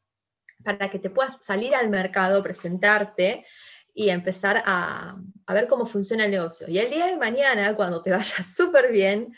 para 0.63 0.89
que 0.89 0.99
te 0.99 1.09
puedas 1.09 1.43
salir 1.43 1.73
al 1.75 1.89
mercado, 1.89 2.43
presentarte 2.43 3.45
y 3.93 4.09
empezar 4.09 4.63
a, 4.65 5.17
a 5.45 5.53
ver 5.53 5.67
cómo 5.67 5.85
funciona 5.85 6.25
el 6.25 6.31
negocio. 6.31 6.67
Y 6.67 6.79
el 6.79 6.89
día 6.89 7.07
de 7.07 7.17
mañana, 7.17 7.75
cuando 7.75 8.01
te 8.01 8.11
vaya 8.11 8.43
súper 8.43 8.91
bien, 8.91 9.33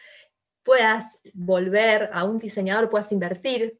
puedas 0.63 1.21
volver 1.33 2.09
a 2.13 2.23
un 2.23 2.37
diseñador, 2.37 2.89
puedas 2.89 3.11
invertir 3.11 3.79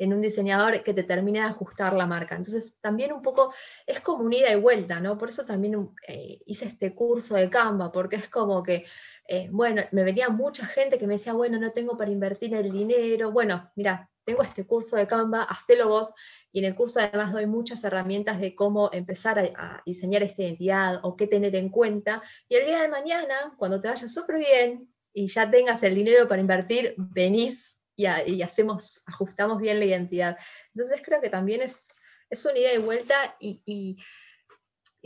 en 0.00 0.14
un 0.14 0.22
diseñador 0.22 0.82
que 0.82 0.94
te 0.94 1.02
termine 1.02 1.40
de 1.40 1.44
ajustar 1.44 1.92
la 1.92 2.06
marca. 2.06 2.34
Entonces, 2.34 2.74
también 2.80 3.12
un 3.12 3.20
poco 3.20 3.52
es 3.86 4.00
como 4.00 4.24
un 4.24 4.32
ida 4.32 4.50
y 4.50 4.56
vuelta, 4.56 4.98
¿no? 4.98 5.18
Por 5.18 5.28
eso 5.28 5.44
también 5.44 5.90
eh, 6.08 6.40
hice 6.46 6.64
este 6.64 6.94
curso 6.94 7.34
de 7.36 7.50
Canva, 7.50 7.92
porque 7.92 8.16
es 8.16 8.28
como 8.28 8.62
que, 8.62 8.86
eh, 9.28 9.48
bueno, 9.52 9.82
me 9.92 10.02
venía 10.02 10.30
mucha 10.30 10.64
gente 10.64 10.98
que 10.98 11.06
me 11.06 11.14
decía, 11.14 11.34
bueno, 11.34 11.58
no 11.58 11.70
tengo 11.72 11.98
para 11.98 12.10
invertir 12.10 12.54
el 12.54 12.72
dinero. 12.72 13.30
Bueno, 13.30 13.70
mira, 13.76 14.10
tengo 14.24 14.42
este 14.42 14.66
curso 14.66 14.96
de 14.96 15.06
Canva, 15.06 15.42
hacelo 15.42 15.88
vos. 15.88 16.14
Y 16.50 16.60
en 16.60 16.64
el 16.64 16.74
curso 16.74 16.98
además 16.98 17.34
doy 17.34 17.44
muchas 17.44 17.84
herramientas 17.84 18.40
de 18.40 18.54
cómo 18.54 18.88
empezar 18.94 19.38
a, 19.38 19.42
a 19.54 19.82
diseñar 19.84 20.22
esta 20.22 20.42
identidad 20.42 21.00
o 21.02 21.14
qué 21.14 21.26
tener 21.26 21.54
en 21.56 21.68
cuenta. 21.68 22.22
Y 22.48 22.56
el 22.56 22.64
día 22.64 22.80
de 22.80 22.88
mañana, 22.88 23.54
cuando 23.58 23.78
te 23.78 23.88
vaya 23.88 24.08
súper 24.08 24.38
bien 24.38 24.90
y 25.12 25.28
ya 25.28 25.50
tengas 25.50 25.82
el 25.82 25.94
dinero 25.94 26.26
para 26.26 26.40
invertir, 26.40 26.94
venís 26.96 27.79
y, 27.96 28.42
hacemos, 28.42 29.02
ajustamos 29.06 29.58
bien 29.60 29.78
la 29.78 29.84
identidad. 29.84 30.38
Entonces 30.74 31.02
creo 31.04 31.20
que 31.20 31.30
también 31.30 31.62
es, 31.62 32.00
es 32.28 32.44
una 32.44 32.58
ida 32.58 32.72
y 32.72 32.78
vuelta 32.78 33.36
y, 33.38 33.62
y, 33.64 33.98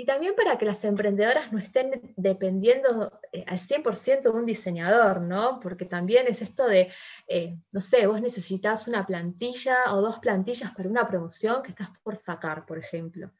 también 0.06 0.34
para 0.34 0.58
que 0.58 0.66
las 0.66 0.84
emprendedoras 0.84 1.52
no 1.52 1.58
estén 1.58 2.12
dependiendo 2.16 3.20
eh, 3.32 3.44
al 3.46 3.58
100% 3.58 4.22
de 4.22 4.28
un 4.30 4.44
diseñador, 4.44 5.20
¿no? 5.20 5.60
Porque 5.60 5.84
también 5.84 6.26
es 6.26 6.42
esto 6.42 6.66
de, 6.66 6.90
eh, 7.28 7.56
no 7.72 7.80
sé, 7.80 8.06
vos 8.06 8.20
necesitas 8.20 8.88
una 8.88 9.06
plantilla 9.06 9.94
o 9.94 10.00
dos 10.00 10.18
plantillas 10.18 10.72
para 10.72 10.88
una 10.88 11.06
promoción 11.06 11.62
que 11.62 11.70
estás 11.70 11.90
por 12.02 12.16
sacar, 12.16 12.66
por 12.66 12.78
ejemplo. 12.78 13.30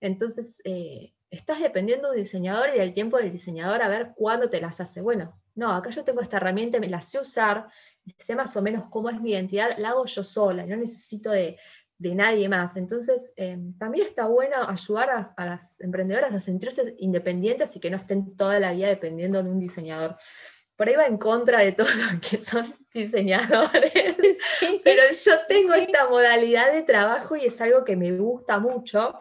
Entonces, 0.00 0.62
eh, 0.64 1.12
estás 1.30 1.60
dependiendo 1.60 2.08
de 2.08 2.16
un 2.16 2.22
diseñador 2.22 2.70
y 2.74 2.78
del 2.78 2.92
tiempo 2.92 3.18
del 3.18 3.30
diseñador 3.30 3.82
a 3.82 3.88
ver 3.88 4.12
cuándo 4.14 4.48
te 4.48 4.60
las 4.60 4.80
hace. 4.80 5.00
Bueno, 5.00 5.38
no, 5.54 5.72
acá 5.72 5.90
yo 5.90 6.04
tengo 6.04 6.20
esta 6.20 6.36
herramienta, 6.36 6.78
me 6.78 6.88
la 6.88 7.00
sé 7.00 7.20
usar, 7.20 7.68
sé 8.16 8.34
más 8.34 8.56
o 8.56 8.62
menos 8.62 8.86
cómo 8.90 9.10
es 9.10 9.20
mi 9.20 9.32
identidad, 9.32 9.76
la 9.78 9.90
hago 9.90 10.06
yo 10.06 10.24
sola, 10.24 10.64
no 10.66 10.76
necesito 10.76 11.30
de, 11.30 11.58
nadie 11.98 12.48
más. 12.48 12.76
Entonces, 12.76 13.32
em, 13.36 13.76
también 13.76 14.06
está 14.06 14.26
bueno 14.26 14.56
ayudar 14.68 15.10
a, 15.36 15.46
las 15.46 15.80
emprendedoras 15.80 16.32
a 16.32 16.40
sentirse 16.40 16.94
independientes 16.98 17.74
y 17.74 17.80
que 17.80 17.90
no 17.90 17.96
estén 17.96 18.36
toda 18.36 18.60
la 18.60 18.72
vida 18.72 18.88
dependiendo 18.88 19.42
de 19.42 19.50
un 19.50 19.58
diseñador. 19.58 20.16
Por 20.76 20.88
ahí 20.88 20.94
va 20.94 21.06
en 21.06 21.18
contra 21.18 21.60
de 21.60 21.72
todos 21.72 21.94
los 21.96 22.20
que 22.20 22.40
son 22.40 22.72
diseñadores, 22.94 23.92
pero 24.84 25.02
yo 25.12 25.32
tengo 25.48 25.74
esta 25.74 26.08
modalidad 26.08 26.72
de 26.72 26.82
trabajo 26.82 27.34
y 27.34 27.46
es 27.46 27.60
algo 27.60 27.84
que 27.84 27.96
me 27.96 28.16
gusta 28.16 28.60
mucho, 28.60 29.18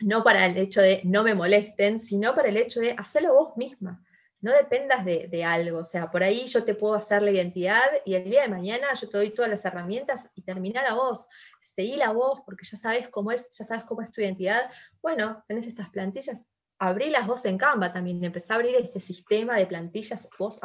no 0.00 0.24
para 0.24 0.46
el 0.46 0.56
hecho 0.56 0.80
de 0.80 1.02
no 1.04 1.22
me 1.22 1.34
molesten, 1.34 2.00
sino 2.00 2.34
para 2.34 2.48
el 2.48 2.56
hecho 2.56 2.80
de 2.80 2.92
hacerlo 2.92 3.34
vos 3.34 3.56
misma 3.58 4.02
no 4.40 4.52
dependas 4.52 5.04
de, 5.04 5.44
algo, 5.44 5.80
o 5.80 5.84
sea, 5.84 6.10
por 6.10 6.22
ahí 6.22 6.46
yo 6.46 6.64
te 6.64 6.74
puedo 6.74 6.94
hacer 6.94 7.22
la 7.22 7.30
identidad 7.30 7.84
y 8.06 8.14
el 8.14 8.24
día 8.24 8.42
de 8.42 8.48
mañana 8.48 8.86
yo 8.98 9.08
te 9.08 9.18
doy 9.18 9.30
todas 9.30 9.50
las 9.50 9.64
herramientas 9.64 10.30
y 10.34 10.42
terminar 10.42 10.86
a 10.86 10.94
vos, 10.94 11.28
seguí 11.60 11.96
la 11.96 12.12
voz 12.12 12.40
porque 12.46 12.64
ya 12.64 12.78
sabes 12.78 13.08
cómo 13.08 13.32
es, 13.32 13.50
ya 13.50 13.64
sabes 13.64 13.84
cómo 13.84 14.00
es 14.02 14.10
tu 14.10 14.22
identidad. 14.22 14.70
Bueno, 15.02 15.44
tenés 15.46 15.66
estas 15.66 15.90
plantillas, 15.90 16.42
abrí 16.78 17.10
las 17.10 17.26
vos 17.26 17.44
en 17.44 17.58
Canva 17.58 17.92
también, 17.92 18.24
empecé 18.24 18.52
a 18.52 18.56
abrir 18.56 18.74
ese 18.76 18.98
sistema 18.98 19.56
de 19.56 19.66
plantillas 19.66 20.28
vos, 20.38 20.58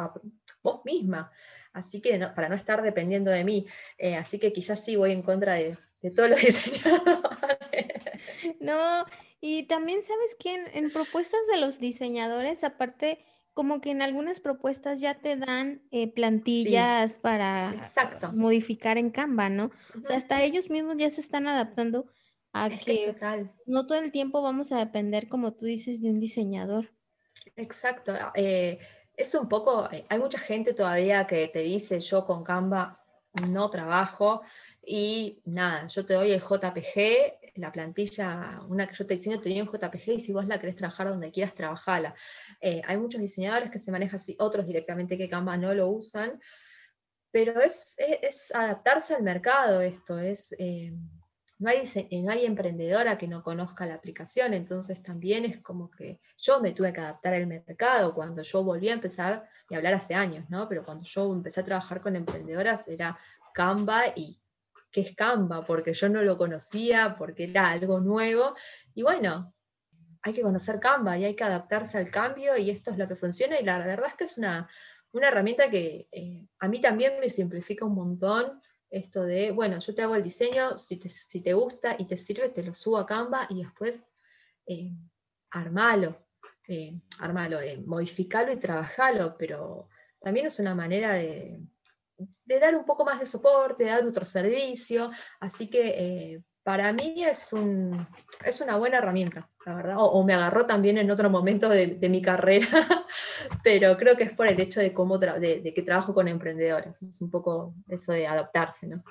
vos 0.62 0.80
misma, 0.84 1.30
así 1.74 2.00
que 2.00 2.18
para 2.34 2.48
no 2.48 2.54
estar 2.54 2.82
dependiendo 2.82 3.30
de 3.30 3.44
mí, 3.44 3.66
eh, 3.98 4.16
así 4.16 4.38
que 4.38 4.54
quizás 4.54 4.82
sí 4.82 4.96
voy 4.96 5.12
en 5.12 5.22
contra 5.22 5.54
de, 5.54 5.76
todos 6.14 6.30
los 6.30 6.40
diseñadores. 6.40 7.20
No, 8.60 9.04
y 9.40 9.64
también 9.64 10.02
sabes 10.02 10.36
que 10.38 10.54
en 10.72 10.90
propuestas 10.90 11.40
de 11.52 11.58
los 11.58 11.80
diseñadores, 11.80 12.64
aparte 12.64 13.24
como 13.56 13.80
que 13.80 13.90
en 13.90 14.02
algunas 14.02 14.40
propuestas 14.40 15.00
ya 15.00 15.14
te 15.14 15.34
dan 15.34 15.80
eh, 15.90 16.12
plantillas 16.12 17.16
para 17.16 17.74
modificar 18.34 18.98
en 18.98 19.08
Canva, 19.08 19.48
¿no? 19.48 19.70
O 19.98 20.04
sea, 20.04 20.18
hasta 20.18 20.42
ellos 20.42 20.68
mismos 20.68 20.96
ya 20.98 21.08
se 21.08 21.22
están 21.22 21.48
adaptando 21.48 22.04
a 22.52 22.68
que, 22.68 23.16
no 23.64 23.86
todo 23.86 23.98
el 23.98 24.12
tiempo 24.12 24.42
vamos 24.42 24.72
a 24.72 24.78
depender, 24.78 25.30
como 25.30 25.54
tú 25.54 25.64
dices, 25.64 26.02
de 26.02 26.10
un 26.10 26.20
diseñador. 26.20 26.92
Exacto. 27.56 28.12
Eh, 28.34 28.78
es 29.16 29.34
un 29.34 29.48
poco, 29.48 29.90
eh, 29.90 30.04
hay 30.10 30.18
mucha 30.18 30.38
gente 30.38 30.74
todavía 30.74 31.26
que 31.26 31.48
te 31.48 31.60
dice, 31.60 31.98
yo 32.00 32.26
con 32.26 32.44
Canva 32.44 33.02
no 33.50 33.70
trabajo 33.70 34.42
y 34.84 35.40
nada, 35.46 35.86
yo 35.86 36.04
te 36.04 36.12
doy 36.12 36.32
el 36.32 36.42
JPG 36.42 37.45
la 37.58 37.72
plantilla, 37.72 38.62
una 38.68 38.86
que 38.86 38.94
yo 38.94 39.06
te 39.06 39.14
diseño, 39.14 39.40
te 39.40 39.56
en 39.56 39.66
JPG 39.66 40.10
y 40.12 40.18
si 40.20 40.32
vos 40.32 40.46
la 40.46 40.60
querés 40.60 40.76
trabajar 40.76 41.08
donde 41.08 41.30
quieras, 41.30 41.54
trabajala. 41.54 42.14
Eh, 42.60 42.82
hay 42.86 42.96
muchos 42.98 43.20
diseñadores 43.20 43.70
que 43.70 43.78
se 43.78 43.90
manejan 43.90 44.16
así, 44.16 44.36
otros 44.38 44.66
directamente 44.66 45.18
que 45.18 45.28
Canva 45.28 45.56
no 45.56 45.74
lo 45.74 45.88
usan, 45.88 46.40
pero 47.30 47.60
es, 47.60 47.96
adaptarse 48.54 49.14
al 49.14 49.22
mercado 49.22 49.80
esto, 49.80 50.18
es... 50.18 50.54
Eh, 50.58 50.92
no 51.58 51.70
hay, 51.70 51.84
no 52.22 52.30
hay, 52.30 52.44
emprendedora 52.44 53.16
que 53.16 53.26
no 53.26 53.42
conozca 53.42 53.86
la 53.86 53.94
aplicación, 53.94 54.52
entonces 54.52 55.02
también 55.02 55.46
es 55.46 55.62
como 55.62 55.90
que 55.90 56.20
yo 56.36 56.60
me 56.60 56.72
tuve 56.72 56.92
que 56.92 57.00
adaptar 57.00 57.32
al 57.32 57.46
mercado 57.46 58.14
cuando 58.14 58.42
yo 58.42 58.62
volví 58.62 58.90
a 58.90 58.92
empezar, 58.92 59.48
y 59.68 59.74
hablar 59.74 59.94
hace 59.94 60.14
años, 60.14 60.48
¿no? 60.48 60.68
Pero 60.68 60.84
cuando 60.84 61.04
yo 61.04 61.32
empecé 61.32 61.60
a 61.60 61.64
trabajar 61.64 62.00
con 62.00 62.14
emprendedoras 62.14 62.88
era 62.88 63.18
Canva 63.54 64.02
y 64.14 64.38
qué 64.96 65.02
es 65.02 65.14
Canva, 65.14 65.66
porque 65.66 65.92
yo 65.92 66.08
no 66.08 66.22
lo 66.22 66.38
conocía, 66.38 67.16
porque 67.18 67.44
era 67.44 67.70
algo 67.70 68.00
nuevo. 68.00 68.54
Y 68.94 69.02
bueno, 69.02 69.54
hay 70.22 70.32
que 70.32 70.40
conocer 70.40 70.80
Canva 70.80 71.18
y 71.18 71.26
hay 71.26 71.36
que 71.36 71.44
adaptarse 71.44 71.98
al 71.98 72.10
cambio 72.10 72.56
y 72.56 72.70
esto 72.70 72.92
es 72.92 72.96
lo 72.96 73.06
que 73.06 73.14
funciona. 73.14 73.60
Y 73.60 73.64
la 73.64 73.76
verdad 73.78 74.06
es 74.08 74.14
que 74.14 74.24
es 74.24 74.38
una, 74.38 74.70
herramienta 75.12 75.68
que 75.68 76.08
eh, 76.10 76.46
a 76.60 76.68
mí 76.68 76.80
también 76.80 77.20
me 77.20 77.28
simplifica 77.28 77.84
un 77.84 77.94
montón 77.94 78.62
esto 78.88 79.24
de, 79.24 79.50
bueno, 79.50 79.78
yo 79.80 79.94
te 79.94 80.02
hago 80.02 80.14
el 80.14 80.22
diseño, 80.22 80.78
si 80.78 80.98
te, 80.98 81.52
gusta 81.52 81.94
y 81.98 82.06
te 82.06 82.16
sirve, 82.16 82.48
te 82.48 82.62
lo 82.62 82.72
subo 82.72 82.96
a 82.96 83.06
Canva 83.06 83.46
y 83.50 83.62
después 83.62 84.12
eh, 84.66 84.92
armalo, 85.50 86.24
eh, 86.68 87.02
armalo, 87.20 87.60
eh, 87.60 87.82
modificalo 87.84 88.50
y 88.50 88.60
trabajalo, 88.60 89.36
pero 89.36 89.90
también 90.20 90.46
es 90.46 90.58
una 90.58 90.74
manera 90.74 91.12
de, 91.12 91.60
dar 92.44 92.76
un 92.76 92.84
poco 92.84 93.04
más 93.04 93.20
de 93.20 93.26
soporte, 93.26 93.84
de 93.84 93.90
dar 93.90 94.06
otro 94.06 94.26
servicio, 94.26 95.10
así 95.40 95.68
que 95.68 95.88
eh, 95.88 96.42
para 96.62 96.92
mí 96.92 97.24
es, 97.24 97.52
un, 97.52 98.06
es 98.44 98.60
una 98.60 98.76
buena 98.76 98.98
herramienta, 98.98 99.48
la 99.64 99.74
verdad, 99.74 99.96
o, 99.98 100.22
me 100.24 100.34
agarró 100.34 100.66
también 100.66 100.98
en 100.98 101.10
otro 101.10 101.30
momento 101.30 101.68
de, 101.68 102.08
mi 102.08 102.20
carrera, 102.20 102.66
pero 103.62 103.96
creo 103.96 104.16
que 104.16 104.24
es 104.24 104.34
por 104.34 104.48
el 104.48 104.60
hecho 104.60 104.80
de, 104.80 104.92
cómo 104.92 105.18
de, 105.18 105.72
que 105.74 105.82
trabajo 105.82 106.12
con 106.12 106.26
emprendedores, 106.26 107.00
es 107.02 107.20
un 107.20 107.30
poco 107.30 107.74
eso 107.88 108.12
de 108.12 108.26
adaptarse, 108.26 108.88
¿no? 108.88 109.04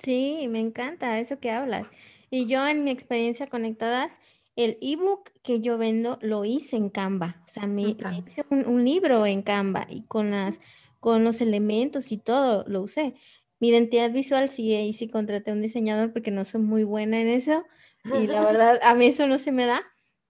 Sí, 0.00 0.48
me 0.48 0.60
encanta 0.60 1.18
eso 1.18 1.38
que 1.38 1.50
hablas. 1.50 1.90
Y 2.30 2.46
yo 2.46 2.66
en 2.66 2.84
mi 2.84 2.90
experiencia 2.90 3.46
conectadas, 3.46 4.20
el 4.56 4.78
ebook 4.80 5.30
que 5.42 5.60
yo 5.60 5.78
vendo 5.78 6.18
lo 6.22 6.44
hice 6.44 6.76
en 6.76 6.88
Canva. 6.88 7.42
O 7.44 7.48
sea, 7.48 7.66
me, 7.66 7.82
hice 7.82 8.44
un, 8.50 8.84
libro 8.84 9.26
en 9.26 9.42
Canva 9.42 9.86
y 9.88 10.02
con, 10.02 10.30
las, 10.30 10.60
con 11.00 11.24
los 11.24 11.40
elementos 11.40 12.12
y 12.12 12.18
todo 12.18 12.64
lo 12.68 12.82
usé. 12.82 13.14
Mi 13.58 13.68
identidad 13.68 14.10
visual 14.12 14.48
sí, 14.48 14.74
ahí 14.74 14.92
sí 14.92 15.08
contraté 15.08 15.50
a 15.50 15.54
un 15.54 15.62
diseñador 15.62 16.12
porque 16.12 16.30
no 16.30 16.44
soy 16.44 16.62
muy 16.62 16.84
buena 16.84 17.20
en 17.20 17.28
eso. 17.28 17.64
Y 18.04 18.26
la 18.26 18.42
verdad, 18.44 18.80
a 18.82 18.94
mí 18.94 19.06
eso 19.06 19.26
no 19.26 19.38
se 19.38 19.52
me 19.52 19.66
da. 19.66 19.82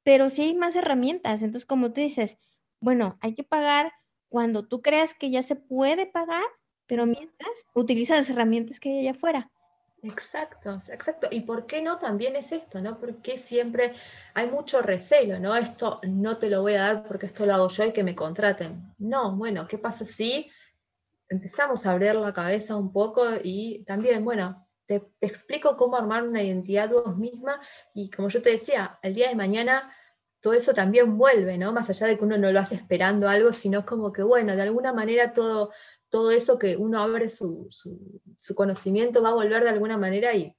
Pero 0.03 0.31
sí 0.31 0.43
hay 0.43 0.55
más 0.55 0.75
herramientas. 0.77 1.43
Entonces, 1.43 1.67
como 1.67 1.93
tú 1.93 2.01
dices, 2.01 2.39
bueno, 2.81 3.19
hay 3.21 3.35
que 3.35 3.45
pagar 3.45 3.93
cuando 4.29 4.67
tú 4.67 4.81
creas 4.81 5.15
que 5.15 5.31
ya 5.31 5.43
se 5.43 5.57
puede 5.57 6.07
pagar, 6.07 6.45
pero 6.87 7.05
mientras 7.07 7.51
utiliza 7.75 8.17
las 8.17 8.31
herramientas 8.31 8.81
que 8.81 8.89
hay 8.89 8.99
allá 9.01 9.11
afuera. 9.11 9.51
Exacto, 10.03 10.79
exacto. 10.89 11.29
¿Y 11.31 11.41
por 11.41 11.67
qué 11.67 11.83
no 11.83 11.99
también 11.99 12.35
es 12.37 12.53
esto, 12.53 12.81
no? 12.81 12.99
Porque 12.99 13.37
siempre 13.37 13.93
hay 14.33 14.47
mucho 14.47 14.81
recelo, 14.81 15.39
¿no? 15.39 15.55
Esto 15.55 16.01
no 16.09 16.39
te 16.39 16.49
lo 16.49 16.63
voy 16.63 16.75
a 16.75 16.83
dar 16.83 17.07
porque 17.07 17.27
esto 17.27 17.45
lo 17.45 17.55
hago 17.55 17.69
yo 17.69 17.85
y 17.85 17.93
que 17.93 18.03
me 18.03 18.15
contraten. 18.15 18.95
No, 18.99 19.37
bueno, 19.37 19.69
¿qué 19.69 19.77
pasa 19.77 20.07
si 20.07 20.51
empezamos 21.31 21.87
a 21.87 21.93
abrir 21.93 22.17
la 22.17 22.33
cabeza 22.33 22.77
un 22.77 22.93
poco 22.93 23.25
y 23.43 23.85
también, 23.85 24.25
bueno, 24.25 24.69
te, 24.85 25.03
explico 25.21 25.77
cómo 25.77 25.97
armar 25.97 26.25
una 26.25 26.43
identidad 26.43 26.91
vos 26.91 27.17
misma 27.17 27.61
y 27.95 28.11
como 28.11 28.29
yo 28.29 28.43
te 28.43 28.51
decía, 28.51 28.99
el 29.03 29.15
día 29.15 29.29
de 29.29 29.37
mañana 29.37 29.95
todo 30.41 30.55
eso 30.55 30.75
también 30.75 31.17
vuelve, 31.17 31.57
¿no? 31.59 31.73
Más 31.73 31.89
allá 31.91 32.09
de 32.09 32.19
que 32.19 32.25
uno 32.25 32.37
no 32.37 32.51
lo 32.51 32.61
hace 32.61 32.75
esperando 32.75 33.29
algo, 33.29 33.53
sino 33.53 33.85
como 33.87 34.13
que, 34.13 34.23
bueno, 34.23 34.57
de 34.57 34.63
alguna 34.63 34.93
manera 34.93 35.33
todo, 35.33 35.71
todo 36.09 36.31
eso 36.31 36.59
que 36.59 36.77
uno 36.77 37.03
abre 37.03 37.29
su, 37.29 37.69
conocimiento 38.57 39.23
va 39.23 39.31
a 39.31 39.35
volver 39.35 39.63
de 39.63 39.71
alguna 39.71 39.97
manera 39.97 40.35
y, 40.35 40.55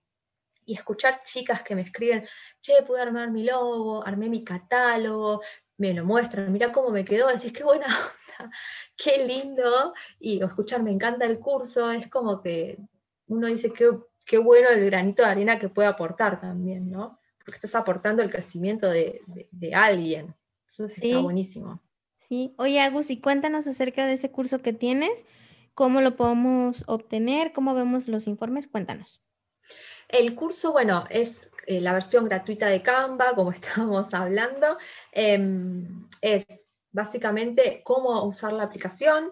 escuchar 0.68 1.22
chicas 1.24 1.64
que 1.64 1.76
me 1.76 1.82
escriben, 1.82 2.26
che, 2.62 2.82
pude 2.84 3.02
armar 3.02 3.30
mi 3.30 3.44
logo, 3.44 4.08
armé 4.08 4.30
mi 4.30 4.42
catálogo, 4.46 5.42
me 5.78 5.94
lo 5.94 6.06
muestran, 6.06 6.52
mira 6.52 6.72
cómo 6.72 6.90
me 6.90 7.06
quedó, 7.06 7.28
decís, 7.28 7.54
qué 7.54 7.64
buena 7.64 7.86
onda, 8.40 8.52
qué 8.98 9.26
lindo, 9.26 9.94
y 10.20 10.44
escuchar, 10.44 10.84
me 10.84 10.92
encanta 10.92 11.26
el 11.26 11.40
curso, 11.40 11.92
es 11.92 12.08
como 12.08 12.42
que 12.42 12.78
uno 13.28 13.48
dice, 13.48 13.72
qué, 13.72 13.90
qué 14.26 14.38
bueno 14.38 14.70
el 14.70 14.86
granito 14.86 15.24
de 15.24 15.30
arena 15.30 15.60
que 15.60 15.70
puede 15.70 15.88
aportar 15.88 16.40
también, 16.40 16.92
¿no? 16.92 17.18
Porque 17.44 17.58
estás 17.58 17.76
aportando 17.76 18.22
el 18.22 18.30
crecimiento 18.30 18.90
de, 18.90 19.20
alguien. 19.74 20.36
Eso 20.68 20.86
está 20.86 21.20
buenísimo. 21.20 21.82
Sí, 22.20 22.54
oye 22.58 22.80
Agus, 22.80 23.10
y 23.10 23.20
cuéntanos 23.20 23.66
acerca 23.66 24.06
de 24.06 24.14
ese 24.14 24.32
curso 24.32 24.62
que 24.62 24.74
tienes, 24.74 25.26
cómo 25.74 26.02
lo 26.02 26.16
podemos 26.16 26.84
obtener, 26.88 27.52
cómo 27.52 27.74
vemos 27.74 28.08
los 28.08 28.28
informes, 28.28 28.68
cuéntanos. 28.68 29.22
El 30.08 30.36
curso, 30.36 30.72
bueno, 30.72 31.06
es 31.10 31.52
eh, 31.68 31.80
la 31.80 31.94
versión 31.94 32.26
gratuita 32.26 32.68
de 32.68 32.82
Canva, 32.82 33.34
como 33.34 33.52
estábamos 33.52 34.14
hablando. 34.14 34.78
Em, 35.12 36.08
es 36.21 36.45
básicamente 36.91 37.82
cómo 37.84 38.24
usar 38.24 38.54
la 38.54 38.63
aplicación, 38.63 39.32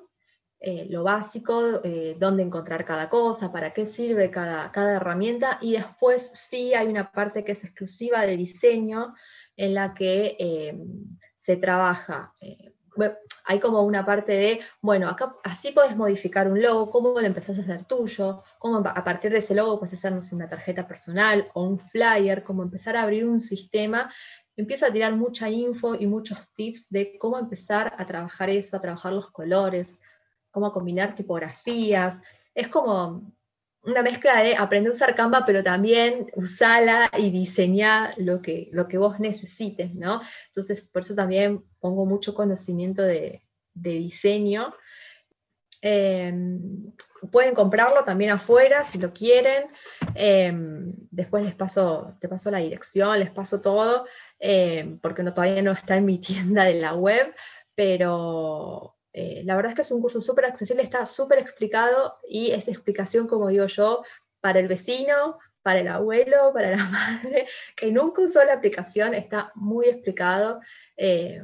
eh, 0.60 0.88
lo 0.90 1.04
básico, 1.04 1.82
eh, 1.84 2.18
dónde 2.20 2.44
encontrar 2.44 2.84
cada 2.84 3.10
cosa, 3.10 3.52
para 3.52 3.72
qué 3.72 3.86
sirve 3.86 4.30
cada, 4.30 4.72
cada, 4.72 4.96
herramienta, 4.98 5.58
y 5.62 5.74
después 5.74 6.22
sí 6.22 6.74
hay 6.74 6.88
una 6.88 7.12
parte 7.12 7.46
que 7.46 7.54
es 7.54 7.64
exclusiva 7.64 8.26
de 8.26 8.36
diseño 8.36 9.14
en 9.56 9.74
la 9.74 9.94
que 9.94 10.36
em, 10.40 11.18
se 11.34 11.56
trabaja 11.58 12.34
hay 13.46 13.60
como 13.60 13.82
una 13.84 14.06
parte 14.06 14.34
de, 14.34 14.60
bueno, 14.82 15.10
acá 15.10 15.36
así 15.44 15.72
puedes 15.72 15.96
modificar 15.96 16.48
un 16.48 16.62
logo, 16.62 16.90
cómo 16.90 17.20
lo 17.20 17.26
empezás 17.26 17.58
a 17.58 17.62
hacer 17.62 17.86
tuyo, 17.86 18.44
cómo 18.58 18.78
a 18.78 19.04
partir 19.04 19.32
de 19.32 19.40
ese 19.40 19.56
logo 19.56 19.80
puedes 19.80 19.94
hacernos 19.94 20.32
una 20.34 20.48
tarjeta 20.48 20.88
personal 20.88 21.48
o 21.54 21.64
un 21.64 21.80
flyer, 21.80 22.44
cómo 22.44 22.64
empezar 22.64 22.96
a 22.96 23.04
abrir 23.04 23.26
un 23.26 23.40
sistema. 23.40 24.12
Empiezo 24.60 24.86
a 24.86 24.92
tirar 24.92 25.16
mucha 25.16 25.50
info 25.50 25.96
y 25.96 26.06
muchos 26.06 26.54
tips 26.54 26.90
de 26.90 27.18
cómo 27.18 27.40
empezar 27.40 27.96
a 27.98 28.06
trabajar 28.06 28.50
eso, 28.50 28.76
a 28.76 28.82
trabajar 28.82 29.14
los 29.14 29.32
colores, 29.32 30.02
cómo 30.52 30.74
combinar 30.74 31.16
tipografías. 31.16 32.22
Es 32.54 32.68
como 32.68 33.32
una 33.84 34.04
mezcla 34.04 34.44
de 34.44 34.58
aprender 34.58 34.90
a 34.90 34.96
usar 34.96 35.16
Canva, 35.16 35.46
pero 35.46 35.64
también 35.64 36.30
usarla 36.36 37.10
y 37.18 37.30
diseñar 37.30 38.14
lo 38.18 38.42
que, 38.42 38.68
lo 38.74 38.90
que 38.90 38.98
vos 38.98 39.18
necesites, 39.22 39.96
¿no? 39.96 40.22
Entonces, 40.48 40.82
por 40.82 41.04
eso 41.04 41.16
también 41.16 41.64
pongo 41.80 42.06
mucho 42.06 42.34
conocimiento 42.34 43.02
de, 43.02 43.42
diseño. 43.74 44.76
Em, 45.82 46.92
pueden 47.32 47.56
comprarlo 47.56 48.04
también 48.04 48.32
afuera 48.32 48.84
si 48.84 48.98
lo 48.98 49.14
quieren. 49.14 49.68
Em, 50.16 50.94
después 51.12 51.44
les 51.44 51.56
paso, 51.56 52.16
te 52.20 52.28
paso 52.28 52.52
la 52.52 52.60
dirección, 52.60 53.20
les 53.20 53.32
paso 53.32 53.62
todo, 53.62 54.06
em, 54.40 55.00
porque 55.00 55.24
no, 55.24 55.34
todavía 55.34 55.62
no 55.62 55.72
está 55.72 55.98
en 55.98 56.06
mi 56.06 56.20
tienda 56.20 56.64
de 56.66 56.76
la 56.76 56.94
web, 56.94 57.34
pero 57.76 58.96
eh, 59.14 59.42
la 59.46 59.56
verdad 59.56 59.72
es 59.72 59.76
que 59.76 59.82
es 59.82 59.92
un 59.92 60.02
curso 60.02 60.22
súper 60.22 60.46
accesible, 60.46 60.84
está 60.84 61.06
súper 61.06 61.40
explicado 61.40 62.20
y 62.28 62.52
es 62.52 62.68
explicación, 62.68 63.28
como 63.28 63.48
digo 63.50 63.66
yo, 63.68 64.04
para 64.42 64.60
el 64.60 64.68
vecino, 64.68 65.36
para 65.62 65.80
el 65.80 65.88
abuelo, 65.88 66.52
para 66.54 66.72
la 66.72 66.84
madre, 66.86 67.48
que 67.76 67.92
nunca 67.92 68.22
usó 68.22 68.44
la 68.44 68.54
aplicación, 68.54 69.14
está 69.14 69.52
muy 69.56 69.88
explicado, 69.88 70.62
eh, 70.98 71.44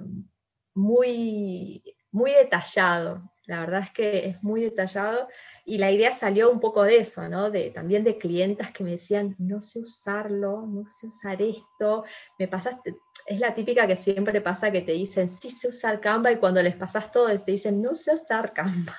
muy, 0.74 1.84
muy 2.12 2.32
detallado. 2.32 3.32
La 3.48 3.60
verdad 3.60 3.82
es 3.82 3.92
que 3.92 4.28
es 4.28 4.44
muy 4.44 4.62
detallado 4.62 5.28
y 5.66 5.78
la 5.78 5.92
idea 5.92 6.14
salió 6.14 6.50
un 6.50 6.60
poco 6.60 6.84
de 6.84 6.98
eso, 6.98 7.30
¿no? 7.30 7.52
De, 7.52 7.70
también 7.70 8.04
de 8.04 8.18
clientas 8.18 8.72
que 8.72 8.84
me 8.84 8.92
decían, 8.92 9.36
no 9.38 9.62
sé 9.62 9.80
usarlo, 9.80 10.66
no 10.66 10.90
sé 10.90 11.08
usar 11.08 11.42
esto, 11.42 12.04
me 12.40 12.48
pasaste, 12.48 12.96
es 13.26 13.40
la 13.40 13.54
típica 13.54 13.88
que 13.88 13.96
siempre 13.96 14.42
pasa 14.42 14.72
que 14.72 14.82
te 14.82 14.94
dicen, 14.94 15.30
sí 15.30 15.50
sé 15.50 15.68
usar 15.68 16.00
Canva 16.00 16.32
y 16.32 16.38
cuando 16.38 16.62
les 16.62 16.76
pasas 16.76 17.12
todo 17.12 17.28
te 17.28 17.52
dicen, 17.52 17.82
no 17.82 17.94
sé 17.96 18.16
usar 18.16 18.54
Canva. 18.54 18.98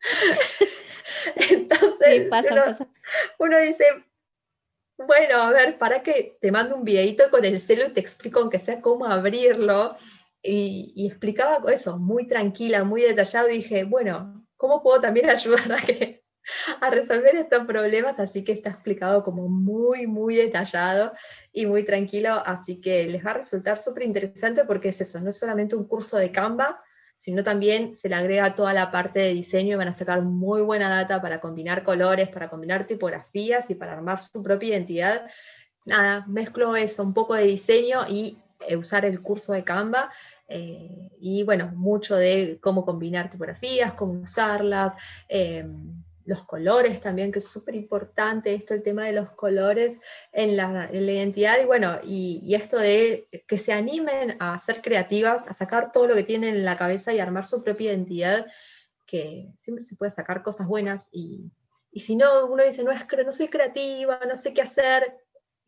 Entonces 1.50 2.28
uno, 3.38 3.58
dice, 3.58 3.84
bueno, 4.96 5.36
a 5.42 5.50
ver, 5.50 5.78
para 5.78 6.02
que 6.02 6.38
te 6.40 6.52
mando 6.52 6.76
un 6.76 6.84
videito 6.84 7.30
con 7.30 7.44
el 7.44 7.60
celu 7.60 7.88
y 7.88 7.92
te 7.92 8.00
explico 8.00 8.40
aunque 8.40 8.58
sea 8.58 8.80
cómo 8.80 9.06
abrirlo. 9.06 9.96
Y, 10.46 10.92
y, 10.94 11.08
explicaba 11.08 11.60
eso, 11.72 11.98
muy 11.98 12.26
tranquila, 12.26 12.84
muy 12.84 13.02
detallado, 13.02 13.48
y 13.50 13.56
dije, 13.56 13.84
bueno, 13.84 14.46
¿cómo 14.56 14.82
puedo 14.82 15.00
también 15.00 15.28
ayudar 15.30 15.72
a, 15.72 15.76
que, 15.76 16.24
a 16.80 16.90
resolver 16.90 17.34
estos 17.34 17.66
problemas? 17.66 18.18
Así 18.20 18.44
que 18.44 18.52
está 18.52 18.70
explicado 18.70 19.24
como 19.24 19.48
muy, 19.48 20.06
muy 20.06 20.36
detallado 20.36 21.10
y 21.52 21.66
muy 21.66 21.84
tranquilo, 21.84 22.42
así 22.46 22.80
que 22.80 23.08
les 23.08 23.24
va 23.24 23.32
a 23.32 23.38
resultar 23.38 23.78
súper 23.78 24.04
interesante 24.04 24.64
porque 24.64 24.90
es 24.90 25.00
eso, 25.00 25.20
no 25.20 25.30
es 25.30 25.38
solamente 25.38 25.74
un 25.74 25.88
curso 25.88 26.16
de 26.18 26.30
Canva, 26.30 26.80
sino 27.16 27.42
también 27.42 27.94
se 27.94 28.10
le 28.10 28.14
agrega 28.14 28.54
toda 28.54 28.74
la 28.74 28.90
parte 28.90 29.20
de 29.20 29.32
diseño 29.32 29.72
y 29.72 29.76
van 29.76 29.88
a 29.88 29.94
sacar 29.94 30.20
muy 30.20 30.60
buena 30.60 30.90
data 30.90 31.22
para 31.22 31.40
combinar 31.40 31.82
colores, 31.82 32.28
para 32.28 32.50
combinar 32.50 32.86
tipografías 32.86 33.70
y 33.70 33.74
para 33.74 33.94
armar 33.94 34.20
su 34.20 34.42
propia 34.42 34.68
identidad. 34.68 35.26
Nada, 35.86 36.26
mezclo 36.28 36.76
eso, 36.76 37.02
un 37.02 37.14
poco 37.14 37.34
de 37.34 37.44
diseño 37.44 38.06
y 38.06 38.38
eh, 38.68 38.76
usar 38.76 39.06
el 39.06 39.22
curso 39.22 39.54
de 39.54 39.64
Canva. 39.64 40.10
Eh, 40.48 41.10
y 41.18 41.42
bueno, 41.42 41.72
mucho 41.74 42.16
de 42.16 42.58
cómo 42.60 42.84
combinar 42.84 43.30
tipografías, 43.30 43.94
cómo 43.94 44.20
usarlas, 44.20 44.94
eh, 45.28 45.66
los 46.26 46.42
colores 46.44 47.00
también, 47.00 47.32
que 47.32 47.38
es 47.38 47.48
súper 47.48 47.76
importante 47.76 48.52
esto, 48.52 48.74
el 48.74 48.82
tema 48.82 49.04
de 49.04 49.12
los 49.12 49.30
colores 49.30 50.00
en 50.32 50.56
la, 50.56 50.90
identidad, 50.92 51.58
y 51.62 51.64
bueno, 51.64 52.00
y, 52.04 52.54
esto 52.54 52.78
de 52.78 53.28
que 53.46 53.58
se 53.58 53.72
animen 53.72 54.36
a 54.40 54.58
ser 54.58 54.82
creativas, 54.82 55.46
a 55.46 55.54
sacar 55.54 55.92
todo 55.92 56.08
lo 56.08 56.14
que 56.14 56.24
tienen 56.24 56.56
en 56.56 56.64
la 56.64 56.76
cabeza 56.76 57.12
y 57.14 57.20
armar 57.20 57.44
su 57.44 57.62
propia 57.62 57.92
identidad, 57.92 58.46
que 59.06 59.52
siempre 59.56 59.84
se 59.84 59.94
puede 59.96 60.10
sacar 60.10 60.42
cosas 60.42 60.66
buenas, 60.66 61.08
y, 61.12 61.50
si 61.94 62.16
no, 62.16 62.46
uno 62.46 62.62
dice, 62.64 62.82
no, 62.84 62.90
es, 62.90 63.06
no 63.24 63.32
soy 63.32 63.48
creativa, 63.48 64.20
no 64.28 64.36
sé 64.36 64.52
qué 64.52 64.62
hacer, 64.62 65.16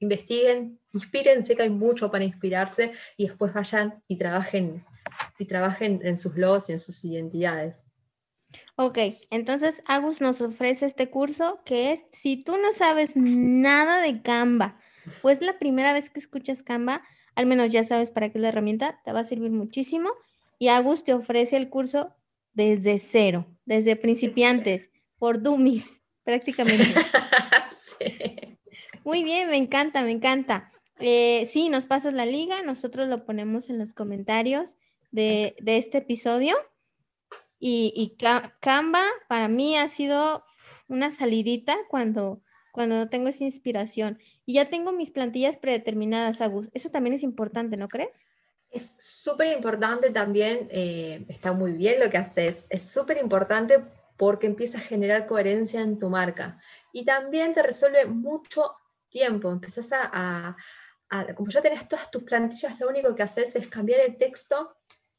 investiguen, 0.01 0.79
inspírense, 0.93 1.57
que 1.57 1.63
hay 1.63 1.71
mucho 1.71 2.11
para 2.11 2.25
inspirarse, 2.25 2.93
y 3.17 3.27
después 3.29 3.53
vayan 3.53 4.03
y 4.09 4.17
trabajen, 4.17 4.85
y 5.39 5.45
trabajen 5.45 6.01
en 6.05 6.17
sus 6.17 6.37
logos 6.37 6.69
y 6.69 6.73
en 6.73 6.79
sus 6.79 7.05
identidades. 7.05 7.87
Ok, 8.77 8.99
entonces 9.31 9.83
Agus 9.87 10.21
nos 10.21 10.41
ofrece 10.41 10.87
este 10.87 11.11
curso 11.11 11.61
que 11.65 11.93
es, 11.93 12.05
si 12.13 12.43
tú 12.43 12.53
no 12.53 12.73
sabes 12.73 13.17
nada 13.17 14.01
de 14.01 14.23
Canva, 14.23 14.77
pues 15.23 15.41
la 15.41 15.59
primera 15.59 15.93
vez 15.93 16.11
que 16.11 16.21
escuchas 16.21 16.63
Canva, 16.63 17.03
al 17.35 17.47
menos 17.47 17.73
ya 17.73 17.85
sabes 17.85 18.11
para 18.11 18.31
qué 18.31 18.39
es 18.39 18.43
la 18.43 18.49
herramienta, 18.49 19.01
te 19.05 19.13
va 19.13 19.21
a 19.21 19.25
servir 19.25 19.51
muchísimo. 19.51 20.11
Y 20.59 20.69
Agus 20.69 21.05
te 21.05 21.15
ofrece 21.15 21.57
el 21.57 21.69
curso 21.69 22.17
desde 22.53 22.99
cero, 22.99 23.47
desde 23.65 23.95
principiantes, 23.95 24.91
por 25.19 25.41
dummies, 25.41 26.03
prácticamente. 26.25 26.95
Muy 29.09 29.25
bien, 29.25 29.49
me 29.49 29.57
encanta, 29.57 30.03
me 30.03 30.11
encanta. 30.11 30.69
Eh, 30.99 31.49
sí, 31.51 31.71
nos 31.71 31.87
pasas 31.87 32.13
la 32.13 32.27
liga, 32.27 32.61
nosotros 32.61 33.09
lo 33.09 33.25
ponemos 33.25 33.71
en 33.71 33.79
los 33.79 33.95
comentarios 33.95 34.77
de, 35.13 35.57
este 35.65 35.97
episodio. 35.97 36.55
Y, 37.59 37.91
y, 37.97 38.19
Canva 38.61 39.03
para 39.27 39.49
mí 39.49 39.79
ha 39.79 39.89
sido 39.89 40.45
una 40.89 41.11
salidita 41.11 41.75
cuando, 41.89 42.43
cuando 42.71 42.97
no 42.97 43.09
tengo 43.09 43.29
esa 43.29 43.45
inspiración. 43.45 44.19
Y 44.45 44.53
ya 44.57 44.69
tengo 44.69 44.93
mis 44.93 45.11
plantillas 45.11 45.57
predeterminadas, 45.57 46.43
Agus. 46.43 46.69
Eso 46.75 46.91
también 46.91 47.15
es 47.15 47.23
importante, 47.23 47.79
¿no 47.79 47.89
crees? 47.89 48.27
Es 48.71 48.95
súper 49.01 49.57
importante 49.57 50.11
también, 50.11 50.69
eh, 50.71 51.25
está 51.31 51.53
muy 51.53 51.73
bien 51.73 51.99
lo 51.99 52.11
que 52.11 52.19
haces, 52.19 52.67
es 52.69 52.83
súper 52.83 53.17
importante 53.17 53.83
porque 54.19 54.47
empieza 54.47 54.77
a 54.77 54.83
generar 54.83 55.27
coherencia 55.27 55.81
en 55.81 55.99
tu 55.99 56.11
marca. 56.11 56.57
Y 56.93 57.07
también 57.07 57.55
te 57.55 57.63
resuelve 57.63 58.05
mucho 58.05 58.75
tiempo, 59.09 59.51
empezás 59.51 59.91
a, 59.93 60.57
como 61.35 61.51
ya 61.51 61.63
tenés 61.63 61.89
todas 61.89 62.11
tus 62.11 62.23
plantillas, 62.23 62.79
lo 62.81 62.89
único 62.89 63.15
que 63.15 63.23
haces 63.23 63.57
es 63.57 63.69
cambiar 63.69 64.01
el 64.01 64.17
texto, 64.17 64.77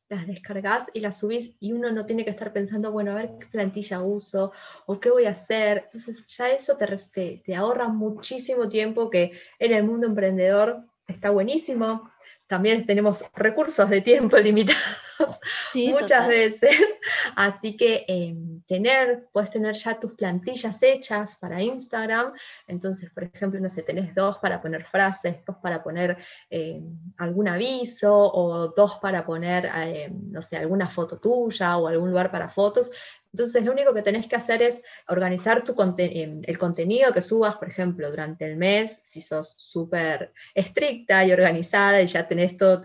las 0.10 0.26
descargas 0.26 0.90
y 0.94 1.02
las 1.02 1.20
subís 1.20 1.56
y 1.60 1.72
uno 1.72 1.92
no 1.92 2.06
tiene 2.06 2.26
que 2.26 2.32
estar 2.32 2.52
pensando, 2.52 2.92
bueno, 2.92 3.12
a 3.12 3.16
ver 3.16 3.32
qué 3.40 3.46
plantilla 3.48 4.02
uso 4.02 4.52
o 4.88 5.00
qué 5.00 5.12
voy 5.12 5.26
a 5.26 5.32
hacer. 5.32 5.84
Entonces 5.86 6.26
ya 6.36 6.50
eso 6.50 6.76
te, 6.78 7.42
te 7.46 7.56
ahorra 7.56 7.88
muchísimo 7.90 8.68
tiempo 8.68 9.10
que 9.10 9.40
en 9.60 9.74
el 9.74 9.84
mundo 9.84 10.08
emprendedor 10.08 10.84
está 11.08 11.30
buenísimo 11.30 12.10
también 12.50 12.84
tenemos 12.84 13.24
recursos 13.36 13.88
de 13.90 14.02
tiempo 14.02 14.36
limitados 14.50 15.40
muchas 15.76 16.28
veces, 16.28 17.00
así 17.36 17.78
que 17.78 18.06
em, 18.08 18.62
tener, 18.64 19.28
puedes 19.32 19.52
tener 19.52 19.76
ya 19.76 20.00
tus 20.00 20.14
plantillas 20.14 20.82
hechas 20.82 21.36
para 21.36 21.62
Instagram, 21.62 22.34
entonces, 22.68 23.12
por 23.12 23.24
ejemplo, 23.24 23.60
no 23.60 23.70
sé, 23.70 23.84
tenés 23.84 24.16
dos 24.16 24.40
para 24.40 24.62
poner 24.62 24.86
frases, 24.86 25.46
dos 25.46 25.58
para 25.58 25.84
poner 25.84 26.18
em, 26.50 26.98
algún 27.18 27.48
aviso 27.48 28.16
o 28.16 28.70
dos 28.70 28.98
para 29.00 29.26
poner, 29.26 29.70
em, 29.76 30.32
no 30.32 30.42
sé, 30.42 30.58
alguna 30.58 30.88
foto 30.88 31.20
tuya 31.20 31.78
o 31.78 31.88
algún 31.88 32.10
lugar 32.10 32.32
para 32.32 32.50
fotos, 32.50 32.92
entonces, 33.32 33.64
lo 33.64 33.72
único 33.72 33.94
que 33.94 34.02
tenés 34.02 34.28
que 34.28 34.36
hacer 34.36 34.64
es 34.64 34.82
organizar 35.08 35.64
tu 35.64 35.76
em, 35.98 36.42
el 36.44 36.58
contenido 36.58 37.14
que 37.14 37.22
subas, 37.22 37.58
por 37.58 37.68
ejemplo, 37.68 38.10
durante 38.10 38.46
el 38.46 38.58
mes, 38.58 38.98
si 39.04 39.22
sos 39.22 39.50
súper 39.58 40.34
estricta 40.56 41.24
y 41.26 41.32
organizada 41.32 42.02
y 42.02 42.08
ya 42.08 42.28
tenés 42.28 42.58
todo 42.58 42.82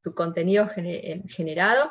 tu, 0.00 0.14
contenido 0.14 0.70
em, 0.76 1.26
generado, 1.26 1.90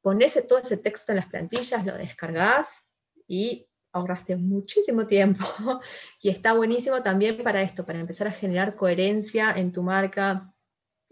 ponés 0.00 0.44
todo 0.48 0.58
ese 0.58 0.78
texto 0.78 1.12
en 1.12 1.16
las 1.16 1.28
plantillas, 1.28 1.86
lo 1.86 1.96
descargás 1.96 2.90
y 3.28 3.68
ahorraste 3.92 4.36
muchísimo 4.36 5.06
tiempo. 5.06 5.44
y 6.22 6.28
está 6.28 6.54
buenísimo 6.54 7.02
también 7.04 7.40
para 7.44 7.62
esto, 7.62 7.86
para 7.86 8.00
empezar 8.00 8.26
a 8.26 8.32
generar 8.32 8.74
coherencia 8.74 9.52
en 9.56 9.70
tu 9.70 9.84
marca, 9.84 10.52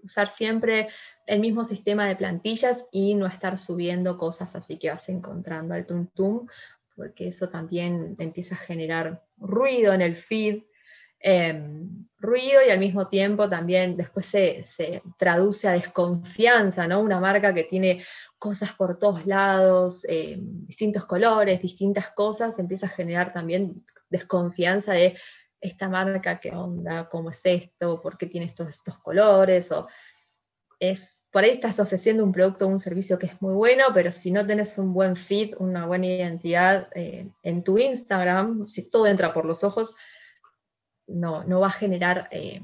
usar 0.02 0.28
siempre 0.28 0.88
el 1.30 1.38
mismo 1.38 1.64
sistema 1.64 2.06
de 2.06 2.16
plantillas 2.16 2.88
y 2.90 3.14
no 3.14 3.26
estar 3.26 3.56
subiendo 3.56 4.18
cosas 4.18 4.56
así 4.56 4.78
que 4.78 4.90
vas 4.90 5.08
encontrando 5.08 5.74
al 5.74 5.86
tum 5.86 6.46
porque 6.96 7.28
eso 7.28 7.48
también 7.48 8.16
empieza 8.18 8.56
a 8.56 8.58
generar 8.58 9.24
ruido 9.38 9.92
en 9.94 10.02
el 10.02 10.16
feed, 10.16 10.64
em, 11.20 12.08
ruido 12.18 12.60
y 12.66 12.70
al 12.70 12.80
mismo 12.80 13.06
tiempo 13.06 13.48
también 13.48 13.96
después 13.96 14.26
se, 14.26 15.00
traduce 15.16 15.68
a 15.68 15.72
desconfianza, 15.72 16.88
¿no? 16.88 17.00
Una 17.00 17.20
marca 17.20 17.54
que 17.54 17.64
tiene 17.64 18.04
cosas 18.36 18.72
por 18.72 18.98
todos 18.98 19.24
lados, 19.24 20.04
em, 20.08 20.66
distintos 20.66 21.04
colores, 21.04 21.62
distintas 21.62 22.08
cosas, 22.08 22.58
empieza 22.58 22.86
a 22.86 22.90
generar 22.90 23.32
también 23.32 23.84
desconfianza 24.10 24.94
de 24.94 25.16
esta 25.60 25.88
marca, 25.88 26.40
qué 26.40 26.50
onda, 26.50 27.08
cómo 27.08 27.30
es 27.30 27.40
esto, 27.44 28.00
por 28.00 28.18
qué 28.18 28.26
tiene 28.26 28.46
estos, 28.46 28.68
estos 28.68 28.98
colores, 28.98 29.72
es, 30.80 31.24
por 31.30 31.44
ahí 31.44 31.50
estás 31.50 31.78
ofreciendo 31.78 32.24
un 32.24 32.32
producto 32.32 32.66
o 32.66 32.68
un 32.68 32.80
servicio 32.80 33.18
que 33.18 33.26
es 33.26 33.40
muy 33.42 33.52
bueno, 33.52 33.84
pero 33.92 34.10
si 34.10 34.32
no 34.32 34.46
tenés 34.46 34.78
un 34.78 34.94
buen 34.94 35.14
feed, 35.14 35.54
una 35.58 35.86
buena 35.86 36.06
identidad 36.06 36.88
eh, 36.94 37.30
en 37.42 37.62
tu 37.62 37.78
Instagram, 37.78 38.66
si 38.66 38.90
todo 38.90 39.06
entra 39.06 39.32
por 39.34 39.44
los 39.44 39.62
ojos, 39.62 39.96
no, 41.06 41.44
no 41.44 41.60
va 41.60 41.66
a 41.66 41.70
generar 41.72 42.28
eh, 42.30 42.62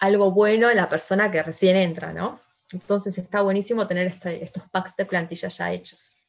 algo 0.00 0.32
bueno 0.32 0.68
en 0.68 0.76
la 0.76 0.88
persona 0.88 1.30
que 1.30 1.42
recién 1.42 1.76
entra, 1.76 2.12
¿no? 2.12 2.40
Entonces 2.72 3.16
está 3.18 3.42
buenísimo 3.42 3.86
tener 3.86 4.08
este, 4.08 4.42
estos 4.42 4.64
packs 4.70 4.96
de 4.96 5.06
plantillas 5.06 5.56
ya 5.56 5.72
hechos. 5.72 6.22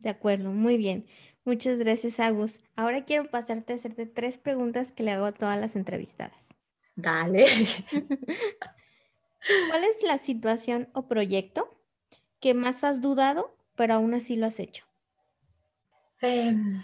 De 0.00 0.08
acuerdo, 0.08 0.52
muy 0.52 0.78
bien. 0.78 1.06
Muchas 1.44 1.78
gracias, 1.78 2.18
Agus. 2.18 2.60
Ahora 2.76 3.04
quiero 3.04 3.30
pasarte 3.30 3.74
a 3.74 3.76
hacerte 3.76 4.06
tres 4.06 4.38
preguntas 4.38 4.90
que 4.90 5.02
le 5.02 5.12
hago 5.12 5.26
a 5.26 5.32
todas 5.32 5.60
las 5.60 5.76
entrevistadas. 5.76 6.54
Dale. 6.96 7.44
¿Cuál 9.68 9.84
es 9.84 10.02
la 10.02 10.18
situación 10.18 10.88
o 10.92 11.08
proyecto 11.08 11.68
que 12.40 12.54
más 12.54 12.84
has 12.84 13.00
dudado, 13.00 13.56
pero 13.74 13.94
aún 13.94 14.14
así 14.14 14.36
lo 14.36 14.46
has 14.46 14.60
hecho? 14.60 14.84
Em, 16.20 16.82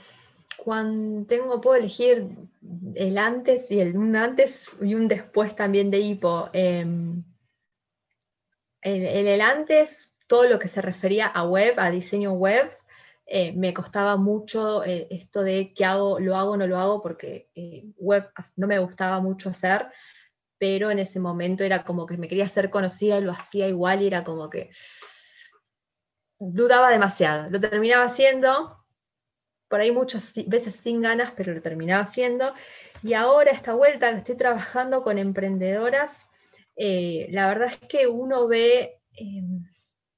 cuando 0.57 1.27
tengo, 1.27 1.61
puedo 1.61 1.77
elegir 1.77 2.29
el 2.95 3.19
antes 3.19 3.71
y 3.71 3.81
el 3.81 3.97
un 3.97 4.15
antes 4.17 4.79
y 4.81 4.95
un 4.95 5.09
después 5.09 5.57
también 5.57 5.91
de 5.91 5.99
hipo. 5.99 6.51
en, 6.53 7.25
el 8.83 9.41
antes, 9.41 10.17
todo 10.27 10.49
lo 10.49 10.59
que 10.59 10.69
se 10.69 10.83
refería 10.83 11.27
a 11.27 11.45
web, 11.45 11.75
a 11.79 11.91
diseño 11.91 12.33
web, 12.33 12.69
eh, 13.27 13.53
me 13.53 13.73
costaba 13.73 14.17
mucho 14.17 14.85
eh, 14.85 15.07
esto 15.11 15.43
de 15.43 15.73
qué 15.75 15.85
hago, 15.85 16.19
lo 16.21 16.37
hago 16.37 16.53
o 16.53 16.57
no 16.57 16.67
lo 16.67 16.79
hago, 16.79 17.01
porque 17.01 17.49
eh, 17.55 17.85
web 17.97 18.31
no 18.57 18.67
me 18.67 18.79
gustaba 18.79 19.21
mucho 19.21 19.49
hacer 19.49 19.87
pero 20.63 20.93
en 20.93 21.01
ese 21.01 21.19
momento 21.19 21.65
era 21.65 21.83
como 21.83 22.07
que 22.07 22.17
me 22.17 22.29
quería 22.29 22.45
hacer 22.45 22.71
conocida 22.71 23.19
y 23.19 23.23
lo 23.23 23.33
hacía 23.33 23.67
igual 23.67 24.01
y 24.01 24.07
era 24.07 24.23
como 24.23 24.49
que 24.49 24.71
dudaba 26.39 26.89
demasiado. 26.89 27.51
Lo 27.51 27.59
terminaba 27.59 28.05
haciendo, 28.05 28.81
por 29.67 29.81
ahí 29.81 29.91
muchas 29.91 30.35
veces 30.47 30.77
sin 30.77 31.03
ganas, 31.03 31.33
pero 31.33 31.53
lo 31.53 31.61
terminaba 31.63 32.05
haciendo. 32.05 32.55
Y 33.03 33.15
ahora 33.15 33.51
esta 33.51 33.75
vuelta 33.75 34.13
que 34.13 34.19
estoy 34.19 34.37
trabajando 34.37 35.03
con 35.03 35.19
emprendedoras, 35.19 36.29
eh, 36.77 37.27
la 37.33 37.49
verdad 37.49 37.67
es 37.67 37.89
que 37.89 38.07
uno 38.07 38.47
ve, 38.47 39.01
em, 39.15 39.65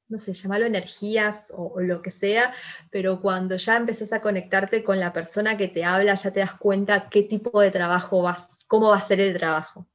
no 0.09 0.19
sé, 0.19 0.35
llamarlo 0.35 0.67
energías 0.67 1.55
o, 1.57 1.73
o, 1.75 1.81
lo 1.81 2.03
que 2.03 2.11
sea, 2.11 2.53
pero 2.91 3.23
cuando 3.23 3.57
ya 3.57 3.77
empezás 3.77 4.13
a 4.13 4.21
conectarte 4.21 4.85
con 4.85 5.01
la 5.01 5.15
persona 5.15 5.57
que 5.57 5.69
te 5.69 5.87
habla, 5.87 6.13
ya 6.13 6.31
te 6.33 6.41
das 6.41 6.53
cuenta 6.53 7.09
qué 7.09 7.23
tipo 7.23 7.63
de 7.63 7.71
trabajo 7.71 8.21
vas, 8.21 8.67
cómo 8.69 8.91
va 8.91 8.99
a 8.99 9.01
ser 9.01 9.21
el 9.21 9.35
trabajo 9.39 9.89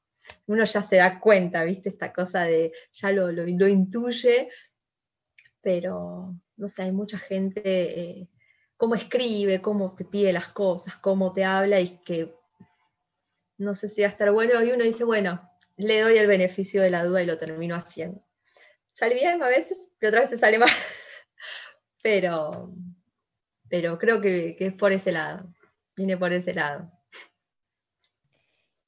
uno 0.47 0.63
ya 0.65 0.81
se 0.81 0.97
da 0.97 1.19
cuenta, 1.19 1.63
¿viste? 1.63 1.89
Esta 1.89 2.11
cosa 2.11 2.43
de, 2.43 2.73
ya 2.91 3.11
lo, 3.11 3.31
lo, 3.31 3.67
intuye, 3.67 4.49
pero 5.61 6.35
no 6.57 6.67
sé, 6.67 6.83
hay 6.83 6.91
mucha 6.91 7.17
gente, 7.17 7.61
eh, 7.63 8.29
cómo 8.77 8.95
escribe, 8.95 9.61
cómo 9.61 9.93
te 9.93 10.05
pide 10.05 10.33
las 10.33 10.49
cosas, 10.49 10.95
cómo 10.97 11.33
te 11.33 11.43
habla 11.43 11.79
y 11.79 11.99
que 11.99 12.33
no 13.57 13.73
sé 13.73 13.89
si 13.89 14.01
va 14.01 14.07
a 14.07 14.11
estar 14.11 14.31
bueno 14.31 14.63
y 14.63 14.71
uno 14.71 14.83
dice, 14.83 15.03
bueno, 15.03 15.49
le 15.77 16.01
doy 16.01 16.17
el 16.17 16.27
beneficio 16.27 16.81
de 16.81 16.89
la 16.89 17.03
duda 17.03 17.21
y 17.21 17.25
lo 17.25 17.37
termino 17.37 17.75
haciendo. 17.75 18.23
Sale 18.91 19.15
bien 19.15 19.41
a 19.43 19.47
veces, 19.47 19.93
pero 19.99 20.09
otras 20.09 20.23
veces 20.25 20.39
sale 20.39 20.57
mal, 20.57 20.69
pero, 22.01 22.73
pero 23.69 23.97
creo 23.97 24.19
que, 24.19 24.55
que 24.57 24.67
es 24.67 24.73
por 24.73 24.93
ese 24.93 25.11
lado, 25.11 25.53
viene 25.95 26.17
por 26.17 26.33
ese 26.33 26.53
lado. 26.53 26.91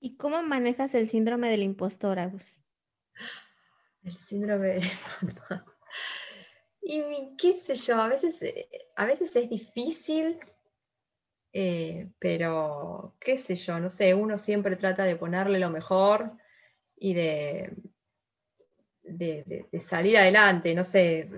¿Y 0.04 0.18
cómo 0.18 0.42
manejas 0.42 0.96
el 0.96 1.08
síndrome 1.08 1.48
del 1.52 1.62
impostor, 1.62 2.18
Agus? 2.18 2.60
El 4.04 4.18
síndrome 4.18 4.70
del 4.70 4.84
impostor. 4.84 5.66
Y 6.84 7.36
qué 7.38 7.54
sé 7.54 7.76
yo, 7.76 8.02
a 8.02 8.08
veces, 8.08 8.42
eh, 8.42 8.68
a 8.96 9.06
veces 9.06 9.36
es 9.36 9.48
difícil, 9.48 10.40
eh, 11.54 12.10
pero 12.18 13.16
qué 13.20 13.38
sé 13.38 13.56
yo, 13.56 13.80
no 13.80 13.88
sé, 13.88 14.16
uno 14.16 14.40
siempre 14.40 14.76
trata 14.76 15.04
de 15.04 15.16
ponerle 15.16 15.60
lo 15.60 15.70
mejor 15.70 16.36
y 16.98 17.14
de, 17.14 17.72
de, 19.04 19.68
salir 19.80 20.18
adelante, 20.18 20.74
no 20.74 20.84
sé, 20.84 21.30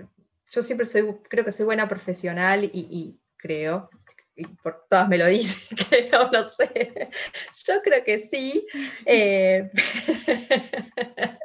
yo 0.48 0.62
siempre 0.62 0.86
soy, 0.86 1.14
creo 1.28 1.44
que 1.44 1.52
soy 1.52 1.66
buena 1.66 1.90
profesional 1.90 2.64
y 2.72 3.20
creo, 3.36 3.90
y 4.36 4.46
por 4.46 4.86
todas 4.88 5.08
me 5.08 5.18
lo 5.18 5.26
dicen, 5.26 5.76
creo, 5.88 6.30
no 6.32 6.44
sé. 6.44 7.10
Yo 7.66 7.82
creo 7.82 8.04
que 8.04 8.18
sí. 8.18 8.66
Eh, 9.06 9.70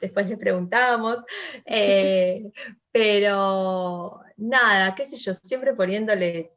después 0.00 0.28
le 0.28 0.36
preguntamos. 0.36 1.24
Eh, 1.64 2.50
pero 2.92 4.20
nada, 4.36 4.94
qué 4.94 5.06
sé 5.06 5.16
yo, 5.16 5.32
siempre 5.32 5.74
poniéndole 5.74 6.52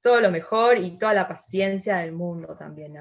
todo 0.00 0.20
lo 0.20 0.30
mejor 0.30 0.78
y 0.78 0.98
toda 0.98 1.14
la 1.14 1.28
paciencia 1.28 1.98
del 1.98 2.12
mundo 2.12 2.56
también 2.56 2.96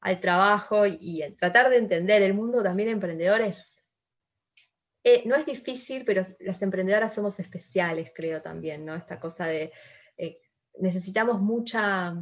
al 0.00 0.20
trabajo 0.20 0.86
y, 0.86 1.22
tratar 1.38 1.70
de 1.70 1.78
entender 1.78 2.22
el 2.22 2.34
mundo 2.34 2.62
también 2.62 2.88
emprendedor 2.88 3.40
es 3.40 3.80
eh, 5.02 5.22
no 5.24 5.34
es 5.34 5.46
difícil, 5.46 6.04
pero 6.04 6.20
las 6.40 6.60
emprendedoras 6.60 7.14
somos 7.14 7.40
especiales, 7.40 8.12
creo 8.14 8.42
también, 8.42 8.84
¿no? 8.84 8.94
Esta 8.94 9.18
cosa 9.18 9.46
de 9.46 9.72
necesitamos 10.80 11.40
mucha, 11.40 12.14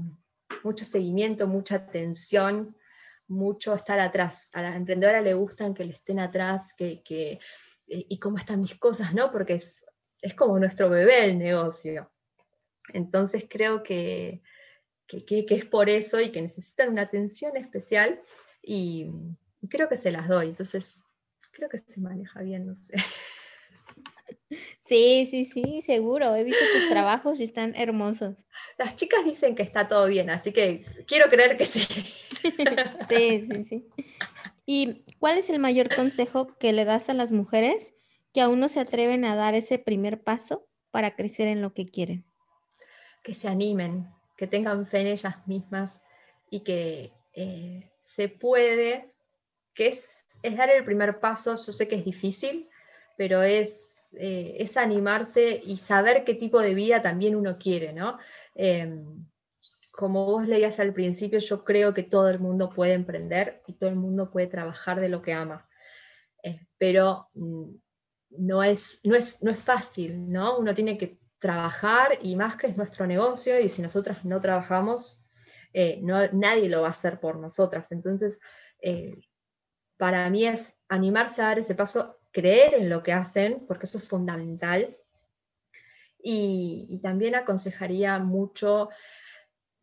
mucho 0.64 0.84
seguimiento, 0.84 1.46
mucha 1.46 1.76
atención, 1.76 2.76
mucho 3.26 3.74
estar 3.74 4.00
atrás. 4.00 4.50
A 4.54 4.62
la 4.62 4.76
emprendedora 4.76 5.20
le 5.20 5.34
gustan 5.34 5.74
que 5.74 5.84
le 5.84 5.92
estén 5.92 6.18
atrás, 6.18 6.74
que, 6.76 7.02
eh, 7.08 7.38
y 7.86 8.18
cómo 8.18 8.38
están 8.38 8.60
mis 8.60 8.78
cosas, 8.78 9.14
¿no? 9.14 9.30
Porque 9.30 9.54
es, 9.54 9.84
es 10.20 10.34
como 10.34 10.58
nuestro 10.58 10.88
bebé 10.88 11.24
el 11.24 11.38
negocio. 11.38 12.10
Entonces 12.92 13.46
creo 13.48 13.82
que, 13.82 14.42
que, 15.06 15.46
es 15.48 15.64
por 15.64 15.88
eso 15.88 16.20
y 16.20 16.30
que 16.30 16.42
necesitan 16.42 16.90
una 16.90 17.02
atención 17.02 17.56
especial 17.56 18.20
y, 18.62 19.10
creo 19.68 19.88
que 19.88 19.96
se 19.96 20.10
las 20.10 20.28
doy. 20.28 20.48
Entonces, 20.48 21.04
creo 21.52 21.68
que 21.68 21.78
se 21.78 22.00
maneja 22.00 22.40
bien, 22.42 22.66
no 22.66 22.74
sé. 22.74 22.94
Sí, 24.82 25.26
sí, 25.30 25.44
sí, 25.44 25.82
seguro. 25.82 26.34
He 26.34 26.44
visto 26.44 26.64
tus 26.72 26.88
trabajos 26.90 27.40
y 27.40 27.44
están 27.44 27.74
hermosos. 27.76 28.46
Las 28.78 28.96
chicas 28.96 29.24
dicen 29.24 29.54
que 29.54 29.62
está 29.62 29.88
todo 29.88 30.06
bien, 30.06 30.30
así 30.30 30.52
que 30.52 30.84
quiero 31.06 31.28
creer 31.28 31.56
que 31.56 31.64
sí. 31.64 31.80
Sí, 33.08 33.46
sí, 33.46 33.64
sí. 33.64 33.88
¿Y 34.64 35.02
cuál 35.18 35.38
es 35.38 35.50
el 35.50 35.58
mayor 35.58 35.94
consejo 35.94 36.56
que 36.58 36.72
le 36.72 36.84
das 36.84 37.08
a 37.08 37.14
las 37.14 37.32
mujeres 37.32 37.94
que 38.32 38.40
aún 38.40 38.61
no 38.61 38.68
se 38.68 38.80
atreven 38.80 39.24
a 39.24 39.34
dar 39.34 39.54
ese 39.54 39.78
primer 39.78 40.22
paso 40.22 40.68
para 40.90 41.16
crecer 41.16 41.48
en 41.48 41.62
lo 41.62 41.74
que 41.74 41.88
quieren? 41.88 42.24
Que 43.22 43.34
se 43.34 43.48
animen, 43.48 44.08
que 44.37 44.46
tengan 44.46 44.87
fe 44.87 45.00
en 45.00 45.06
ellas 45.08 45.46
mismas 45.46 46.02
y 46.50 46.61
que 46.61 47.12
eh, 47.34 47.90
se 48.00 48.28
puede, 48.28 49.08
que 49.74 49.88
es, 49.88 50.26
es, 50.42 50.56
dar 50.56 50.70
el 50.70 50.84
primer 50.84 51.20
paso, 51.20 51.50
yo 51.56 51.72
sé 51.72 51.88
que 51.88 51.96
es 51.96 52.04
difícil, 52.04 52.68
pero 53.16 53.42
es, 53.42 53.97
eh, 54.14 54.56
es 54.58 54.76
animarse 54.76 55.60
y 55.64 55.76
saber 55.76 56.24
qué 56.24 56.34
tipo 56.34 56.60
de 56.60 56.74
vida 56.74 57.02
también 57.02 57.36
uno 57.36 57.58
quiere, 57.58 57.92
¿no? 57.92 58.18
Em, 58.54 59.26
como 59.92 60.26
vos 60.26 60.46
leías 60.46 60.78
al 60.80 60.94
principio, 60.94 61.38
yo 61.40 61.64
creo 61.64 61.92
que 61.92 62.04
todo 62.04 62.28
el 62.28 62.38
mundo 62.38 62.70
puede 62.70 62.94
emprender 62.94 63.62
y 63.66 63.74
todo 63.74 63.90
el 63.90 63.96
mundo 63.96 64.30
puede 64.30 64.46
trabajar 64.46 65.00
de 65.00 65.08
lo 65.08 65.22
que 65.22 65.32
ama, 65.34 65.68
eh, 66.42 66.66
pero 66.78 67.28
mm, 67.34 67.74
no, 68.30 68.62
es, 68.62 69.00
no, 69.04 69.16
es, 69.16 69.42
no 69.42 69.50
es 69.50 69.62
fácil, 69.62 70.30
¿no? 70.30 70.58
Uno 70.58 70.74
tiene 70.74 70.96
que 70.96 71.18
trabajar 71.38 72.18
y 72.22 72.36
más 72.36 72.56
que 72.56 72.68
es 72.68 72.76
nuestro 72.76 73.06
negocio 73.06 73.60
y 73.60 73.68
si 73.68 73.82
nosotras 73.82 74.24
no 74.24 74.40
trabajamos, 74.40 75.22
eh, 75.72 76.00
no, 76.02 76.18
nadie 76.32 76.68
lo 76.68 76.82
va 76.82 76.88
a 76.88 76.90
hacer 76.90 77.20
por 77.20 77.36
nosotras. 77.38 77.92
Entonces, 77.92 78.40
para 79.98 80.30
mí 80.30 80.46
es 80.46 80.78
animarse 80.88 81.42
a 81.42 81.46
dar 81.46 81.58
ese 81.58 81.74
paso, 81.74 82.17
creer 82.38 82.74
en 82.74 82.88
lo 82.88 83.03
que 83.03 83.12
hacen, 83.12 83.64
porque 83.66 83.87
eso 83.87 83.98
es 83.98 84.07
fundamental. 84.07 84.96
Y, 86.22 87.01
también 87.03 87.35
aconsejaría 87.35 88.20
mucho 88.20 88.90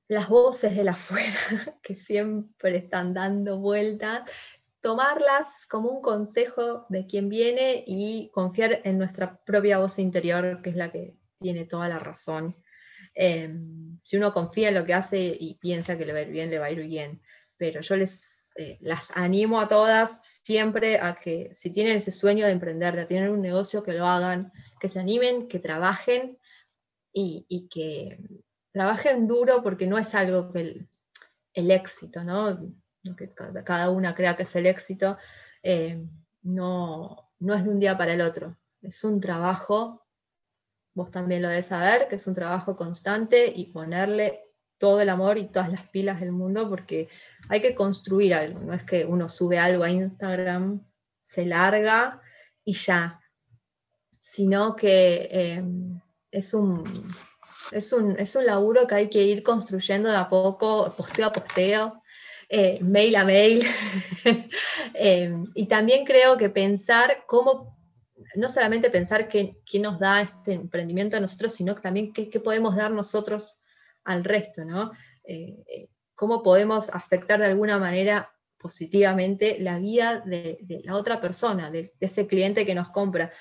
las 0.08 0.30
voces 0.30 0.74
de 0.74 0.86
la 0.86 0.92
afuera 0.92 1.38
que 1.84 1.96
siempre 1.96 2.78
están 2.78 3.14
dando 3.14 3.58
vueltas, 3.60 4.32
tomarlas 4.80 5.66
como 5.68 5.90
un 5.90 6.02
consejo 6.02 6.86
de 6.88 7.06
quien 7.06 7.28
viene 7.28 7.84
y 7.86 8.30
confiar 8.32 8.80
en 8.86 9.00
nuestra 9.00 9.38
propia 9.44 9.80
voz 9.80 10.00
interior, 10.00 10.62
que 10.62 10.70
es 10.70 10.78
la 10.78 10.92
que 10.94 11.18
tiene 11.40 11.66
toda 11.66 11.90
la 11.90 12.00
razón. 12.00 12.56
Em, 13.16 14.00
si 14.02 14.16
uno 14.16 14.34
confía 14.34 14.70
en 14.70 14.76
lo 14.76 14.86
que 14.86 14.94
hace 14.94 15.20
y 15.38 15.56
piensa 15.56 15.98
que 15.98 16.06
le 16.06 16.14
va 16.14 16.20
a 16.20 16.22
ir 16.22 16.30
bien, 16.30 16.50
le 16.50 16.60
va 16.60 16.68
a 16.68 16.72
ir 16.72 16.86
bien. 16.88 17.22
Pero 17.58 17.82
yo 17.82 17.96
les 17.96 18.52
eh, 18.56 18.78
las 18.82 19.12
animo 19.16 19.60
a 19.60 19.68
todas 19.68 20.42
siempre 20.44 21.00
a 21.00 21.16
que 21.16 21.50
si 21.54 21.72
tienen 21.72 21.98
ese 21.98 22.12
sueño 22.12 22.46
de 22.46 22.52
emprender, 22.52 22.96
de 22.96 23.06
tener 23.06 23.30
un 23.30 23.42
negocio, 23.42 23.84
que 23.84 23.94
lo 23.94 24.08
hagan, 24.08 24.52
que 24.80 24.88
se 24.88 25.00
animen, 25.00 25.48
que 25.48 25.60
trabajen 25.60 26.38
y, 27.14 27.68
que 27.70 28.20
trabajen 28.72 29.26
duro 29.26 29.64
porque 29.64 29.88
no 29.88 29.98
es 29.98 30.14
algo 30.16 30.52
que 30.52 30.88
el, 31.54 31.72
éxito, 31.72 32.24
¿no? 32.24 32.60
que 33.18 33.34
cada 33.64 33.90
una 33.90 34.14
crea 34.16 34.36
que 34.36 34.44
es 34.44 34.56
el 34.58 34.66
éxito, 34.66 35.18
eh, 35.64 36.06
no, 36.42 37.32
no 37.40 37.54
es 37.54 37.64
de 37.64 37.70
un 37.70 37.80
día 37.80 37.98
para 37.98 38.14
el 38.14 38.22
otro. 38.22 38.58
Es 38.82 39.04
un 39.06 39.22
trabajo 39.22 40.06
vos 40.96 41.12
también 41.12 41.42
lo 41.42 41.50
debes 41.50 41.68
saber, 41.68 42.08
que 42.08 42.16
es 42.16 42.26
un 42.26 42.34
trabajo 42.34 42.76
constante 42.76 43.52
y 43.54 43.72
ponerle 43.72 44.40
todo 44.86 45.02
el 45.02 45.10
amor 45.10 45.40
y 45.40 45.48
todas 45.48 45.72
las 45.72 45.90
pilas 45.90 46.20
del 46.20 46.32
mundo 46.32 46.70
porque 46.70 47.10
hay 47.50 47.60
que 47.60 47.74
construir 47.74 48.36
algo, 48.36 48.60
no 48.60 48.72
es 48.76 48.84
que 48.84 49.04
uno 49.04 49.28
sube 49.28 49.58
algo 49.58 49.84
a 49.84 49.90
Instagram, 49.90 50.86
se 51.20 51.44
larga 51.44 52.22
y 52.64 52.74
ya, 52.74 53.20
sino 54.20 54.76
que 54.76 55.28
em, 55.32 56.00
es, 56.30 56.54
un, 56.54 56.84
es, 57.72 57.94
un, 57.94 58.16
es 58.20 58.36
un 58.36 58.46
laburo 58.46 58.86
que 58.86 58.94
hay 58.94 59.10
que 59.10 59.24
ir 59.24 59.42
construyendo 59.42 60.08
de 60.08 60.18
a 60.18 60.30
poco, 60.30 60.94
posteo 60.96 61.26
a 61.26 61.32
posteo, 61.32 62.04
eh, 62.48 62.78
mail 62.82 63.16
a 63.16 63.26
mail. 63.26 63.66
Em, 64.94 65.46
y 65.56 65.66
también 65.66 66.06
creo 66.06 66.38
que 66.38 66.50
pensar 66.50 67.26
cómo 67.28 67.76
no 68.36 68.48
solamente 68.50 68.90
pensar 68.92 69.28
qué, 69.28 69.58
nos 69.80 70.00
da 70.00 70.22
este 70.22 70.54
emprendimiento 70.54 71.18
a 71.18 71.20
nosotros, 71.20 71.54
sino 71.54 71.74
también 71.76 72.14
qué, 72.14 72.40
podemos 72.40 72.76
dar 72.76 72.92
nosotros 72.92 73.58
al 74.06 74.24
resto, 74.24 74.66
¿no? 74.66 74.92
Eh, 75.24 75.64
eh, 75.68 75.90
cómo 76.14 76.42
podemos 76.44 76.90
afectar 76.90 77.40
de 77.40 77.48
alguna 77.48 77.78
manera 77.78 78.32
positivamente 78.58 79.58
la 79.60 79.80
vida 79.80 80.22
de, 80.26 80.58
la 80.84 80.96
otra 80.96 81.20
persona, 81.20 81.70
de, 81.70 81.94
ese 82.00 82.28
cliente 82.28 82.66
que 82.66 82.76
nos 82.76 82.90
compra, 82.90 83.32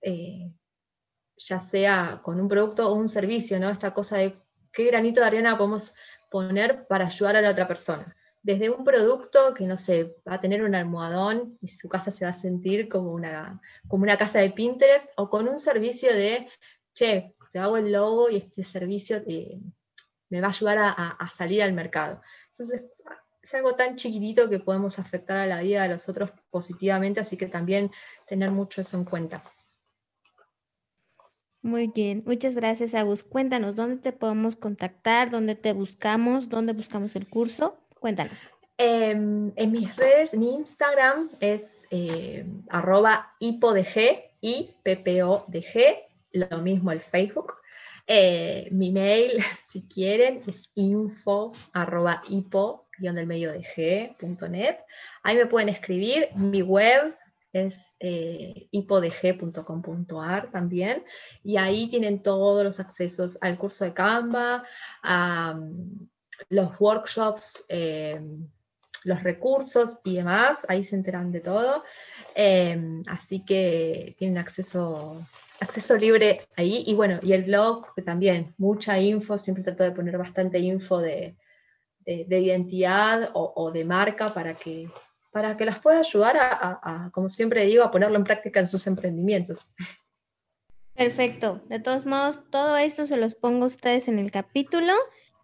eh, 0.00 0.52
ya 1.36 1.58
sea 1.58 2.20
con 2.22 2.40
un 2.40 2.48
producto 2.48 2.88
o 2.88 2.94
un 2.94 3.08
servicio, 3.08 3.58
¿no? 3.58 3.70
Esta 3.70 3.92
cosa 3.92 4.18
de 4.18 4.36
qué 4.72 4.84
granito 4.84 5.20
de 5.20 5.26
arena 5.26 5.58
podemos 5.58 5.94
poner 6.30 6.86
para 6.86 7.06
ayudar 7.06 7.36
a 7.36 7.42
la 7.42 7.50
otra 7.50 7.66
persona 7.66 8.16
desde 8.42 8.70
un 8.70 8.84
producto 8.84 9.54
que, 9.54 9.66
no 9.66 9.76
sé, 9.76 10.16
va 10.28 10.34
a 10.34 10.40
tener 10.40 10.62
un 10.62 10.74
almohadón 10.74 11.56
y 11.60 11.68
su 11.68 11.88
casa 11.88 12.10
se 12.10 12.24
va 12.24 12.32
a 12.32 12.34
sentir 12.34 12.88
como 12.88 13.12
una, 13.12 13.60
como 13.88 14.02
una 14.02 14.18
casa 14.18 14.40
de 14.40 14.50
Pinterest, 14.50 15.12
o 15.16 15.30
con 15.30 15.48
un 15.48 15.58
servicio 15.58 16.12
de, 16.12 16.48
che, 16.92 17.34
te 17.52 17.58
hago 17.58 17.76
el 17.76 17.92
logo 17.92 18.30
y 18.30 18.36
este 18.36 18.64
servicio 18.64 19.22
me 20.32 20.40
va 20.40 20.46
a 20.46 20.50
ayudar 20.50 20.78
a, 20.80 21.30
salir 21.30 21.62
al 21.62 21.74
mercado. 21.74 22.22
Entonces, 22.52 23.04
es 23.42 23.54
algo 23.54 23.74
tan 23.74 23.96
chiquitito 23.96 24.48
que 24.48 24.60
podemos 24.60 24.98
afectar 24.98 25.36
a 25.36 25.46
la 25.46 25.60
vida 25.60 25.82
de 25.82 25.90
los 25.90 26.08
otros 26.08 26.30
positivamente, 26.50 27.20
así 27.20 27.36
que 27.36 27.48
también 27.48 27.90
tener 28.26 28.50
mucho 28.50 28.80
eso 28.80 28.96
en 28.96 29.04
cuenta. 29.04 29.44
Muy 31.60 31.88
bien, 31.88 32.22
muchas 32.26 32.54
gracias, 32.54 32.94
Agus. 32.94 33.24
Cuéntanos, 33.24 33.76
¿dónde 33.76 33.96
te 33.96 34.12
podemos 34.12 34.56
contactar? 34.56 35.28
¿Dónde 35.28 35.54
te 35.54 35.74
buscamos? 35.74 36.48
¿Dónde 36.48 36.72
buscamos 36.72 37.14
el 37.14 37.28
curso? 37.28 37.76
Cuéntanos. 38.00 38.52
Em, 38.78 39.52
en 39.54 39.70
mis 39.70 39.94
redes, 39.96 40.32
mi 40.32 40.54
Instagram 40.54 41.28
es 41.40 41.84
eh, 41.90 42.46
arroba 42.70 43.36
hipodg, 43.38 43.86
i 44.40 44.74
p 44.82 45.22
o 45.22 45.44
d 45.46 45.62
g, 45.62 45.98
lo 46.32 46.58
mismo 46.62 46.90
el 46.90 47.02
Facebook. 47.02 47.61
Eh, 48.06 48.68
mi 48.72 48.90
mail, 48.90 49.32
si 49.62 49.86
quieren, 49.88 50.42
es 50.46 50.70
info 50.74 51.52
arroba 51.72 52.22
hipo 52.28 52.88
del 52.98 53.26
medio 53.26 53.50
de 53.50 53.62
g.net. 53.62 54.76
Ahí 55.24 55.36
me 55.36 55.46
pueden 55.46 55.68
escribir. 55.68 56.28
Mi 56.36 56.62
web 56.62 57.12
es 57.52 57.94
eh, 57.98 58.68
hipodg.com.ar 58.70 60.50
también. 60.50 61.04
Y 61.42 61.56
ahí 61.56 61.88
tienen 61.88 62.22
todos 62.22 62.64
los 62.64 62.78
accesos 62.78 63.38
al 63.42 63.58
curso 63.58 63.84
de 63.84 63.92
Canva, 63.92 64.64
a, 65.02 65.58
los 66.48 66.80
workshops, 66.80 67.64
eh, 67.68 68.20
los 69.04 69.22
recursos 69.22 70.00
y 70.04 70.16
demás, 70.16 70.64
ahí 70.68 70.84
se 70.84 70.96
enteran 70.96 71.32
de 71.32 71.40
todo. 71.40 71.84
Eh, 72.34 73.02
así 73.08 73.44
que 73.44 74.14
tienen 74.16 74.38
acceso, 74.38 75.26
acceso 75.62 75.96
libre 75.96 76.46
ahí. 76.56 76.84
Y 76.86 76.94
bueno, 76.94 77.18
y 77.22 77.32
el 77.32 77.44
blog 77.44 77.86
también, 78.04 78.54
mucha 78.58 78.98
info, 78.98 79.38
siempre 79.38 79.64
trato 79.64 79.84
de 79.84 79.92
poner 79.92 80.18
bastante 80.18 80.58
info 80.58 80.98
de, 80.98 81.36
identidad 82.06 83.30
o, 83.34 83.70
de 83.70 83.84
marca 83.84 84.34
para 84.34 84.54
que, 84.54 84.88
para 85.30 85.56
que 85.56 85.64
las 85.64 85.78
pueda 85.78 86.00
ayudar 86.00 86.36
a, 86.38 87.10
como 87.12 87.28
siempre 87.28 87.64
digo, 87.64 87.84
a 87.84 87.90
ponerlo 87.90 88.16
en 88.16 88.24
práctica 88.24 88.60
en 88.60 88.66
sus 88.66 88.86
emprendimientos. 88.86 89.70
Perfecto. 90.94 91.62
De 91.68 91.80
todos 91.80 92.04
modos, 92.04 92.42
todo 92.50 92.76
esto 92.76 93.06
se 93.06 93.16
los 93.16 93.34
pongo 93.34 93.64
a 93.64 93.68
ustedes 93.68 94.08
en 94.08 94.18
el 94.18 94.30
capítulo. 94.30 94.92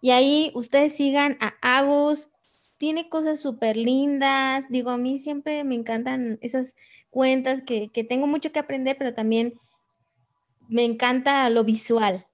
Y 0.01 0.11
ahí 0.11 0.51
ustedes 0.53 0.95
sigan 0.95 1.37
a 1.41 1.55
Agus, 1.61 2.29
tiene 2.77 3.09
cosas 3.09 3.39
súper 3.39 3.77
lindas. 3.77 4.69
Digo, 4.69 4.91
a 4.91 4.97
mí 4.97 5.17
siempre 5.19 5.63
me 5.63 5.75
encantan 5.75 6.39
esas 6.41 6.75
cuentas 7.09 7.61
que, 7.61 7.89
tengo 8.07 8.27
mucho 8.27 8.51
que 8.51 8.59
aprender, 8.59 8.95
pero 8.97 9.13
también 9.13 9.59
me 10.69 10.85
encanta 10.85 11.49
lo 11.49 11.63
visual. 11.63 12.25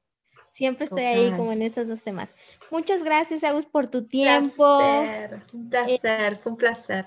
Siempre 0.49 0.85
estoy 0.85 1.03
ahí 1.03 1.31
como 1.31 1.51
en 1.51 1.61
esos 1.61 1.87
dos 1.87 2.03
temas. 2.03 2.33
Muchas 2.71 3.03
gracias, 3.03 3.43
Agus, 3.43 3.65
por 3.65 3.89
tu 3.89 4.05
tiempo. 4.05 4.77
Un 4.77 5.09
placer, 5.09 5.41
un 5.53 5.69
placer, 5.69 6.39
un 6.45 6.57
placer. 6.57 7.05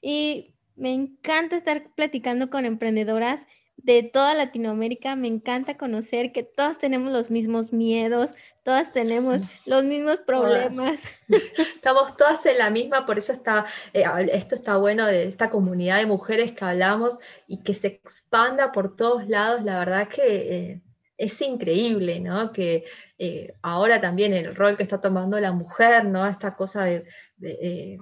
y 0.00 0.54
Me 0.76 0.94
encanta 0.94 1.56
estar 1.56 1.92
platicando 1.94 2.48
con 2.48 2.64
emprendedoras 2.64 3.46
de 3.82 4.02
toda 4.02 4.34
Latinoamérica. 4.34 5.16
Me 5.16 5.28
encanta 5.28 5.76
conocer 5.76 6.32
que 6.32 6.42
todas 6.42 6.78
tenemos 6.78 7.12
los 7.12 7.30
mismos 7.30 7.72
miedos, 7.72 8.34
todas 8.62 8.92
tenemos 8.92 9.42
los 9.66 9.84
mismos 9.84 10.18
problemas. 10.18 11.22
Estamos 11.58 12.16
todas 12.16 12.44
en 12.46 12.58
la 12.58 12.70
misma, 12.70 13.06
por 13.06 13.18
eso 13.18 13.32
está, 13.32 13.64
eh, 13.92 14.04
esto 14.32 14.54
está 14.54 14.76
bueno 14.76 15.06
de 15.06 15.24
esta 15.24 15.50
comunidad 15.50 15.98
de 15.98 16.06
mujeres 16.06 16.52
que 16.52 16.64
hablamos 16.64 17.18
y 17.46 17.62
que 17.62 17.74
se 17.74 17.88
expanda 17.88 18.72
por 18.72 18.96
todos 18.96 19.28
lados. 19.28 19.64
La 19.64 19.78
verdad 19.78 20.08
que 20.08 20.22
eh, 20.26 20.82
es 21.16 21.40
increíble, 21.42 22.20
¿no? 22.20 22.52
Que 22.52 22.84
eh, 23.18 23.52
ahora 23.62 24.00
también 24.00 24.32
el 24.32 24.54
rol 24.54 24.76
que 24.76 24.82
está 24.82 25.00
tomando 25.00 25.38
la 25.38 25.52
mujer, 25.52 26.04
¿no? 26.06 26.26
Esta 26.26 26.56
cosa 26.56 26.84
de, 26.84 27.98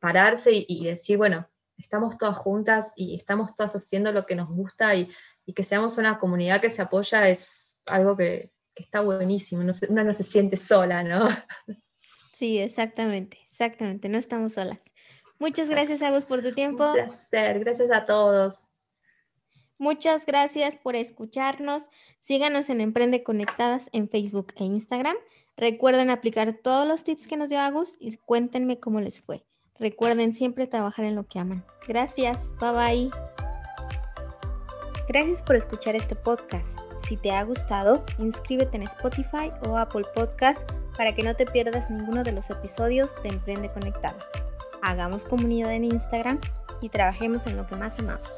pararse 0.00 0.50
y 0.52 0.84
decir, 0.84 1.16
bueno, 1.16 1.48
estamos 1.78 2.18
todas 2.18 2.36
juntas 2.36 2.92
y 2.96 3.14
estamos 3.14 3.54
todas 3.54 3.74
haciendo 3.74 4.12
lo 4.12 4.26
que 4.26 4.34
nos 4.34 4.48
gusta 4.48 4.94
y, 4.94 5.10
que 5.54 5.64
seamos 5.64 5.96
una 5.96 6.18
comunidad 6.18 6.60
que 6.60 6.68
se 6.68 6.82
apoya 6.82 7.26
es 7.26 7.80
algo 7.86 8.14
que, 8.16 8.50
está 8.74 9.00
buenísimo, 9.00 9.64
no 9.64 9.72
una 9.88 10.04
no 10.04 10.12
se 10.12 10.22
siente 10.22 10.56
sola, 10.56 11.02
¿no? 11.02 11.28
Sí, 12.32 12.58
exactamente, 12.58 13.38
exactamente, 13.42 14.08
no 14.08 14.18
estamos 14.18 14.52
solas. 14.52 14.92
Muchas 15.40 15.68
gracias, 15.68 16.02
Agus, 16.02 16.24
por 16.24 16.42
tu 16.42 16.52
tiempo. 16.52 16.86
Un 16.86 16.94
placer, 16.94 17.58
gracias 17.60 17.90
a 17.90 18.06
todos. 18.06 18.70
Muchas 19.78 20.26
gracias 20.26 20.76
por 20.76 20.96
escucharnos. 20.96 21.88
Síganos 22.20 22.68
en 22.70 22.80
Emprende 22.80 23.22
Conectadas 23.22 23.90
en 23.92 24.08
Facebook 24.08 24.52
e 24.56 24.64
Instagram. 24.64 25.16
Recuerden 25.56 26.10
aplicar 26.10 26.52
todos 26.52 26.86
los 26.86 27.04
tips 27.04 27.26
que 27.26 27.36
nos 27.36 27.48
dio 27.48 27.60
Agus 27.60 27.96
y 27.98 28.16
cuéntenme 28.16 28.78
cómo 28.78 29.00
les 29.00 29.20
fue. 29.20 29.42
Recuerden 29.78 30.34
siempre 30.34 30.66
trabajar 30.66 31.04
en 31.04 31.14
lo 31.14 31.26
que 31.26 31.38
aman. 31.38 31.64
Gracias, 31.86 32.54
bye 32.60 32.72
bye. 32.72 33.10
Gracias 35.08 35.42
por 35.42 35.56
escuchar 35.56 35.96
este 35.96 36.16
podcast. 36.16 36.78
Si 37.02 37.16
te 37.16 37.30
ha 37.30 37.42
gustado, 37.42 38.04
inscríbete 38.18 38.76
en 38.76 38.82
Spotify 38.82 39.50
o 39.62 39.76
Apple 39.78 40.04
Podcast 40.14 40.70
para 40.96 41.14
que 41.14 41.22
no 41.22 41.34
te 41.34 41.46
pierdas 41.46 41.88
ninguno 41.88 42.24
de 42.24 42.32
los 42.32 42.50
episodios 42.50 43.22
de 43.22 43.30
Emprende 43.30 43.70
Conectado. 43.70 44.18
Hagamos 44.82 45.24
comunidad 45.24 45.72
en 45.72 45.84
Instagram 45.84 46.38
y 46.82 46.90
trabajemos 46.90 47.46
en 47.46 47.56
lo 47.56 47.66
que 47.66 47.76
más 47.76 47.98
amamos. 47.98 48.28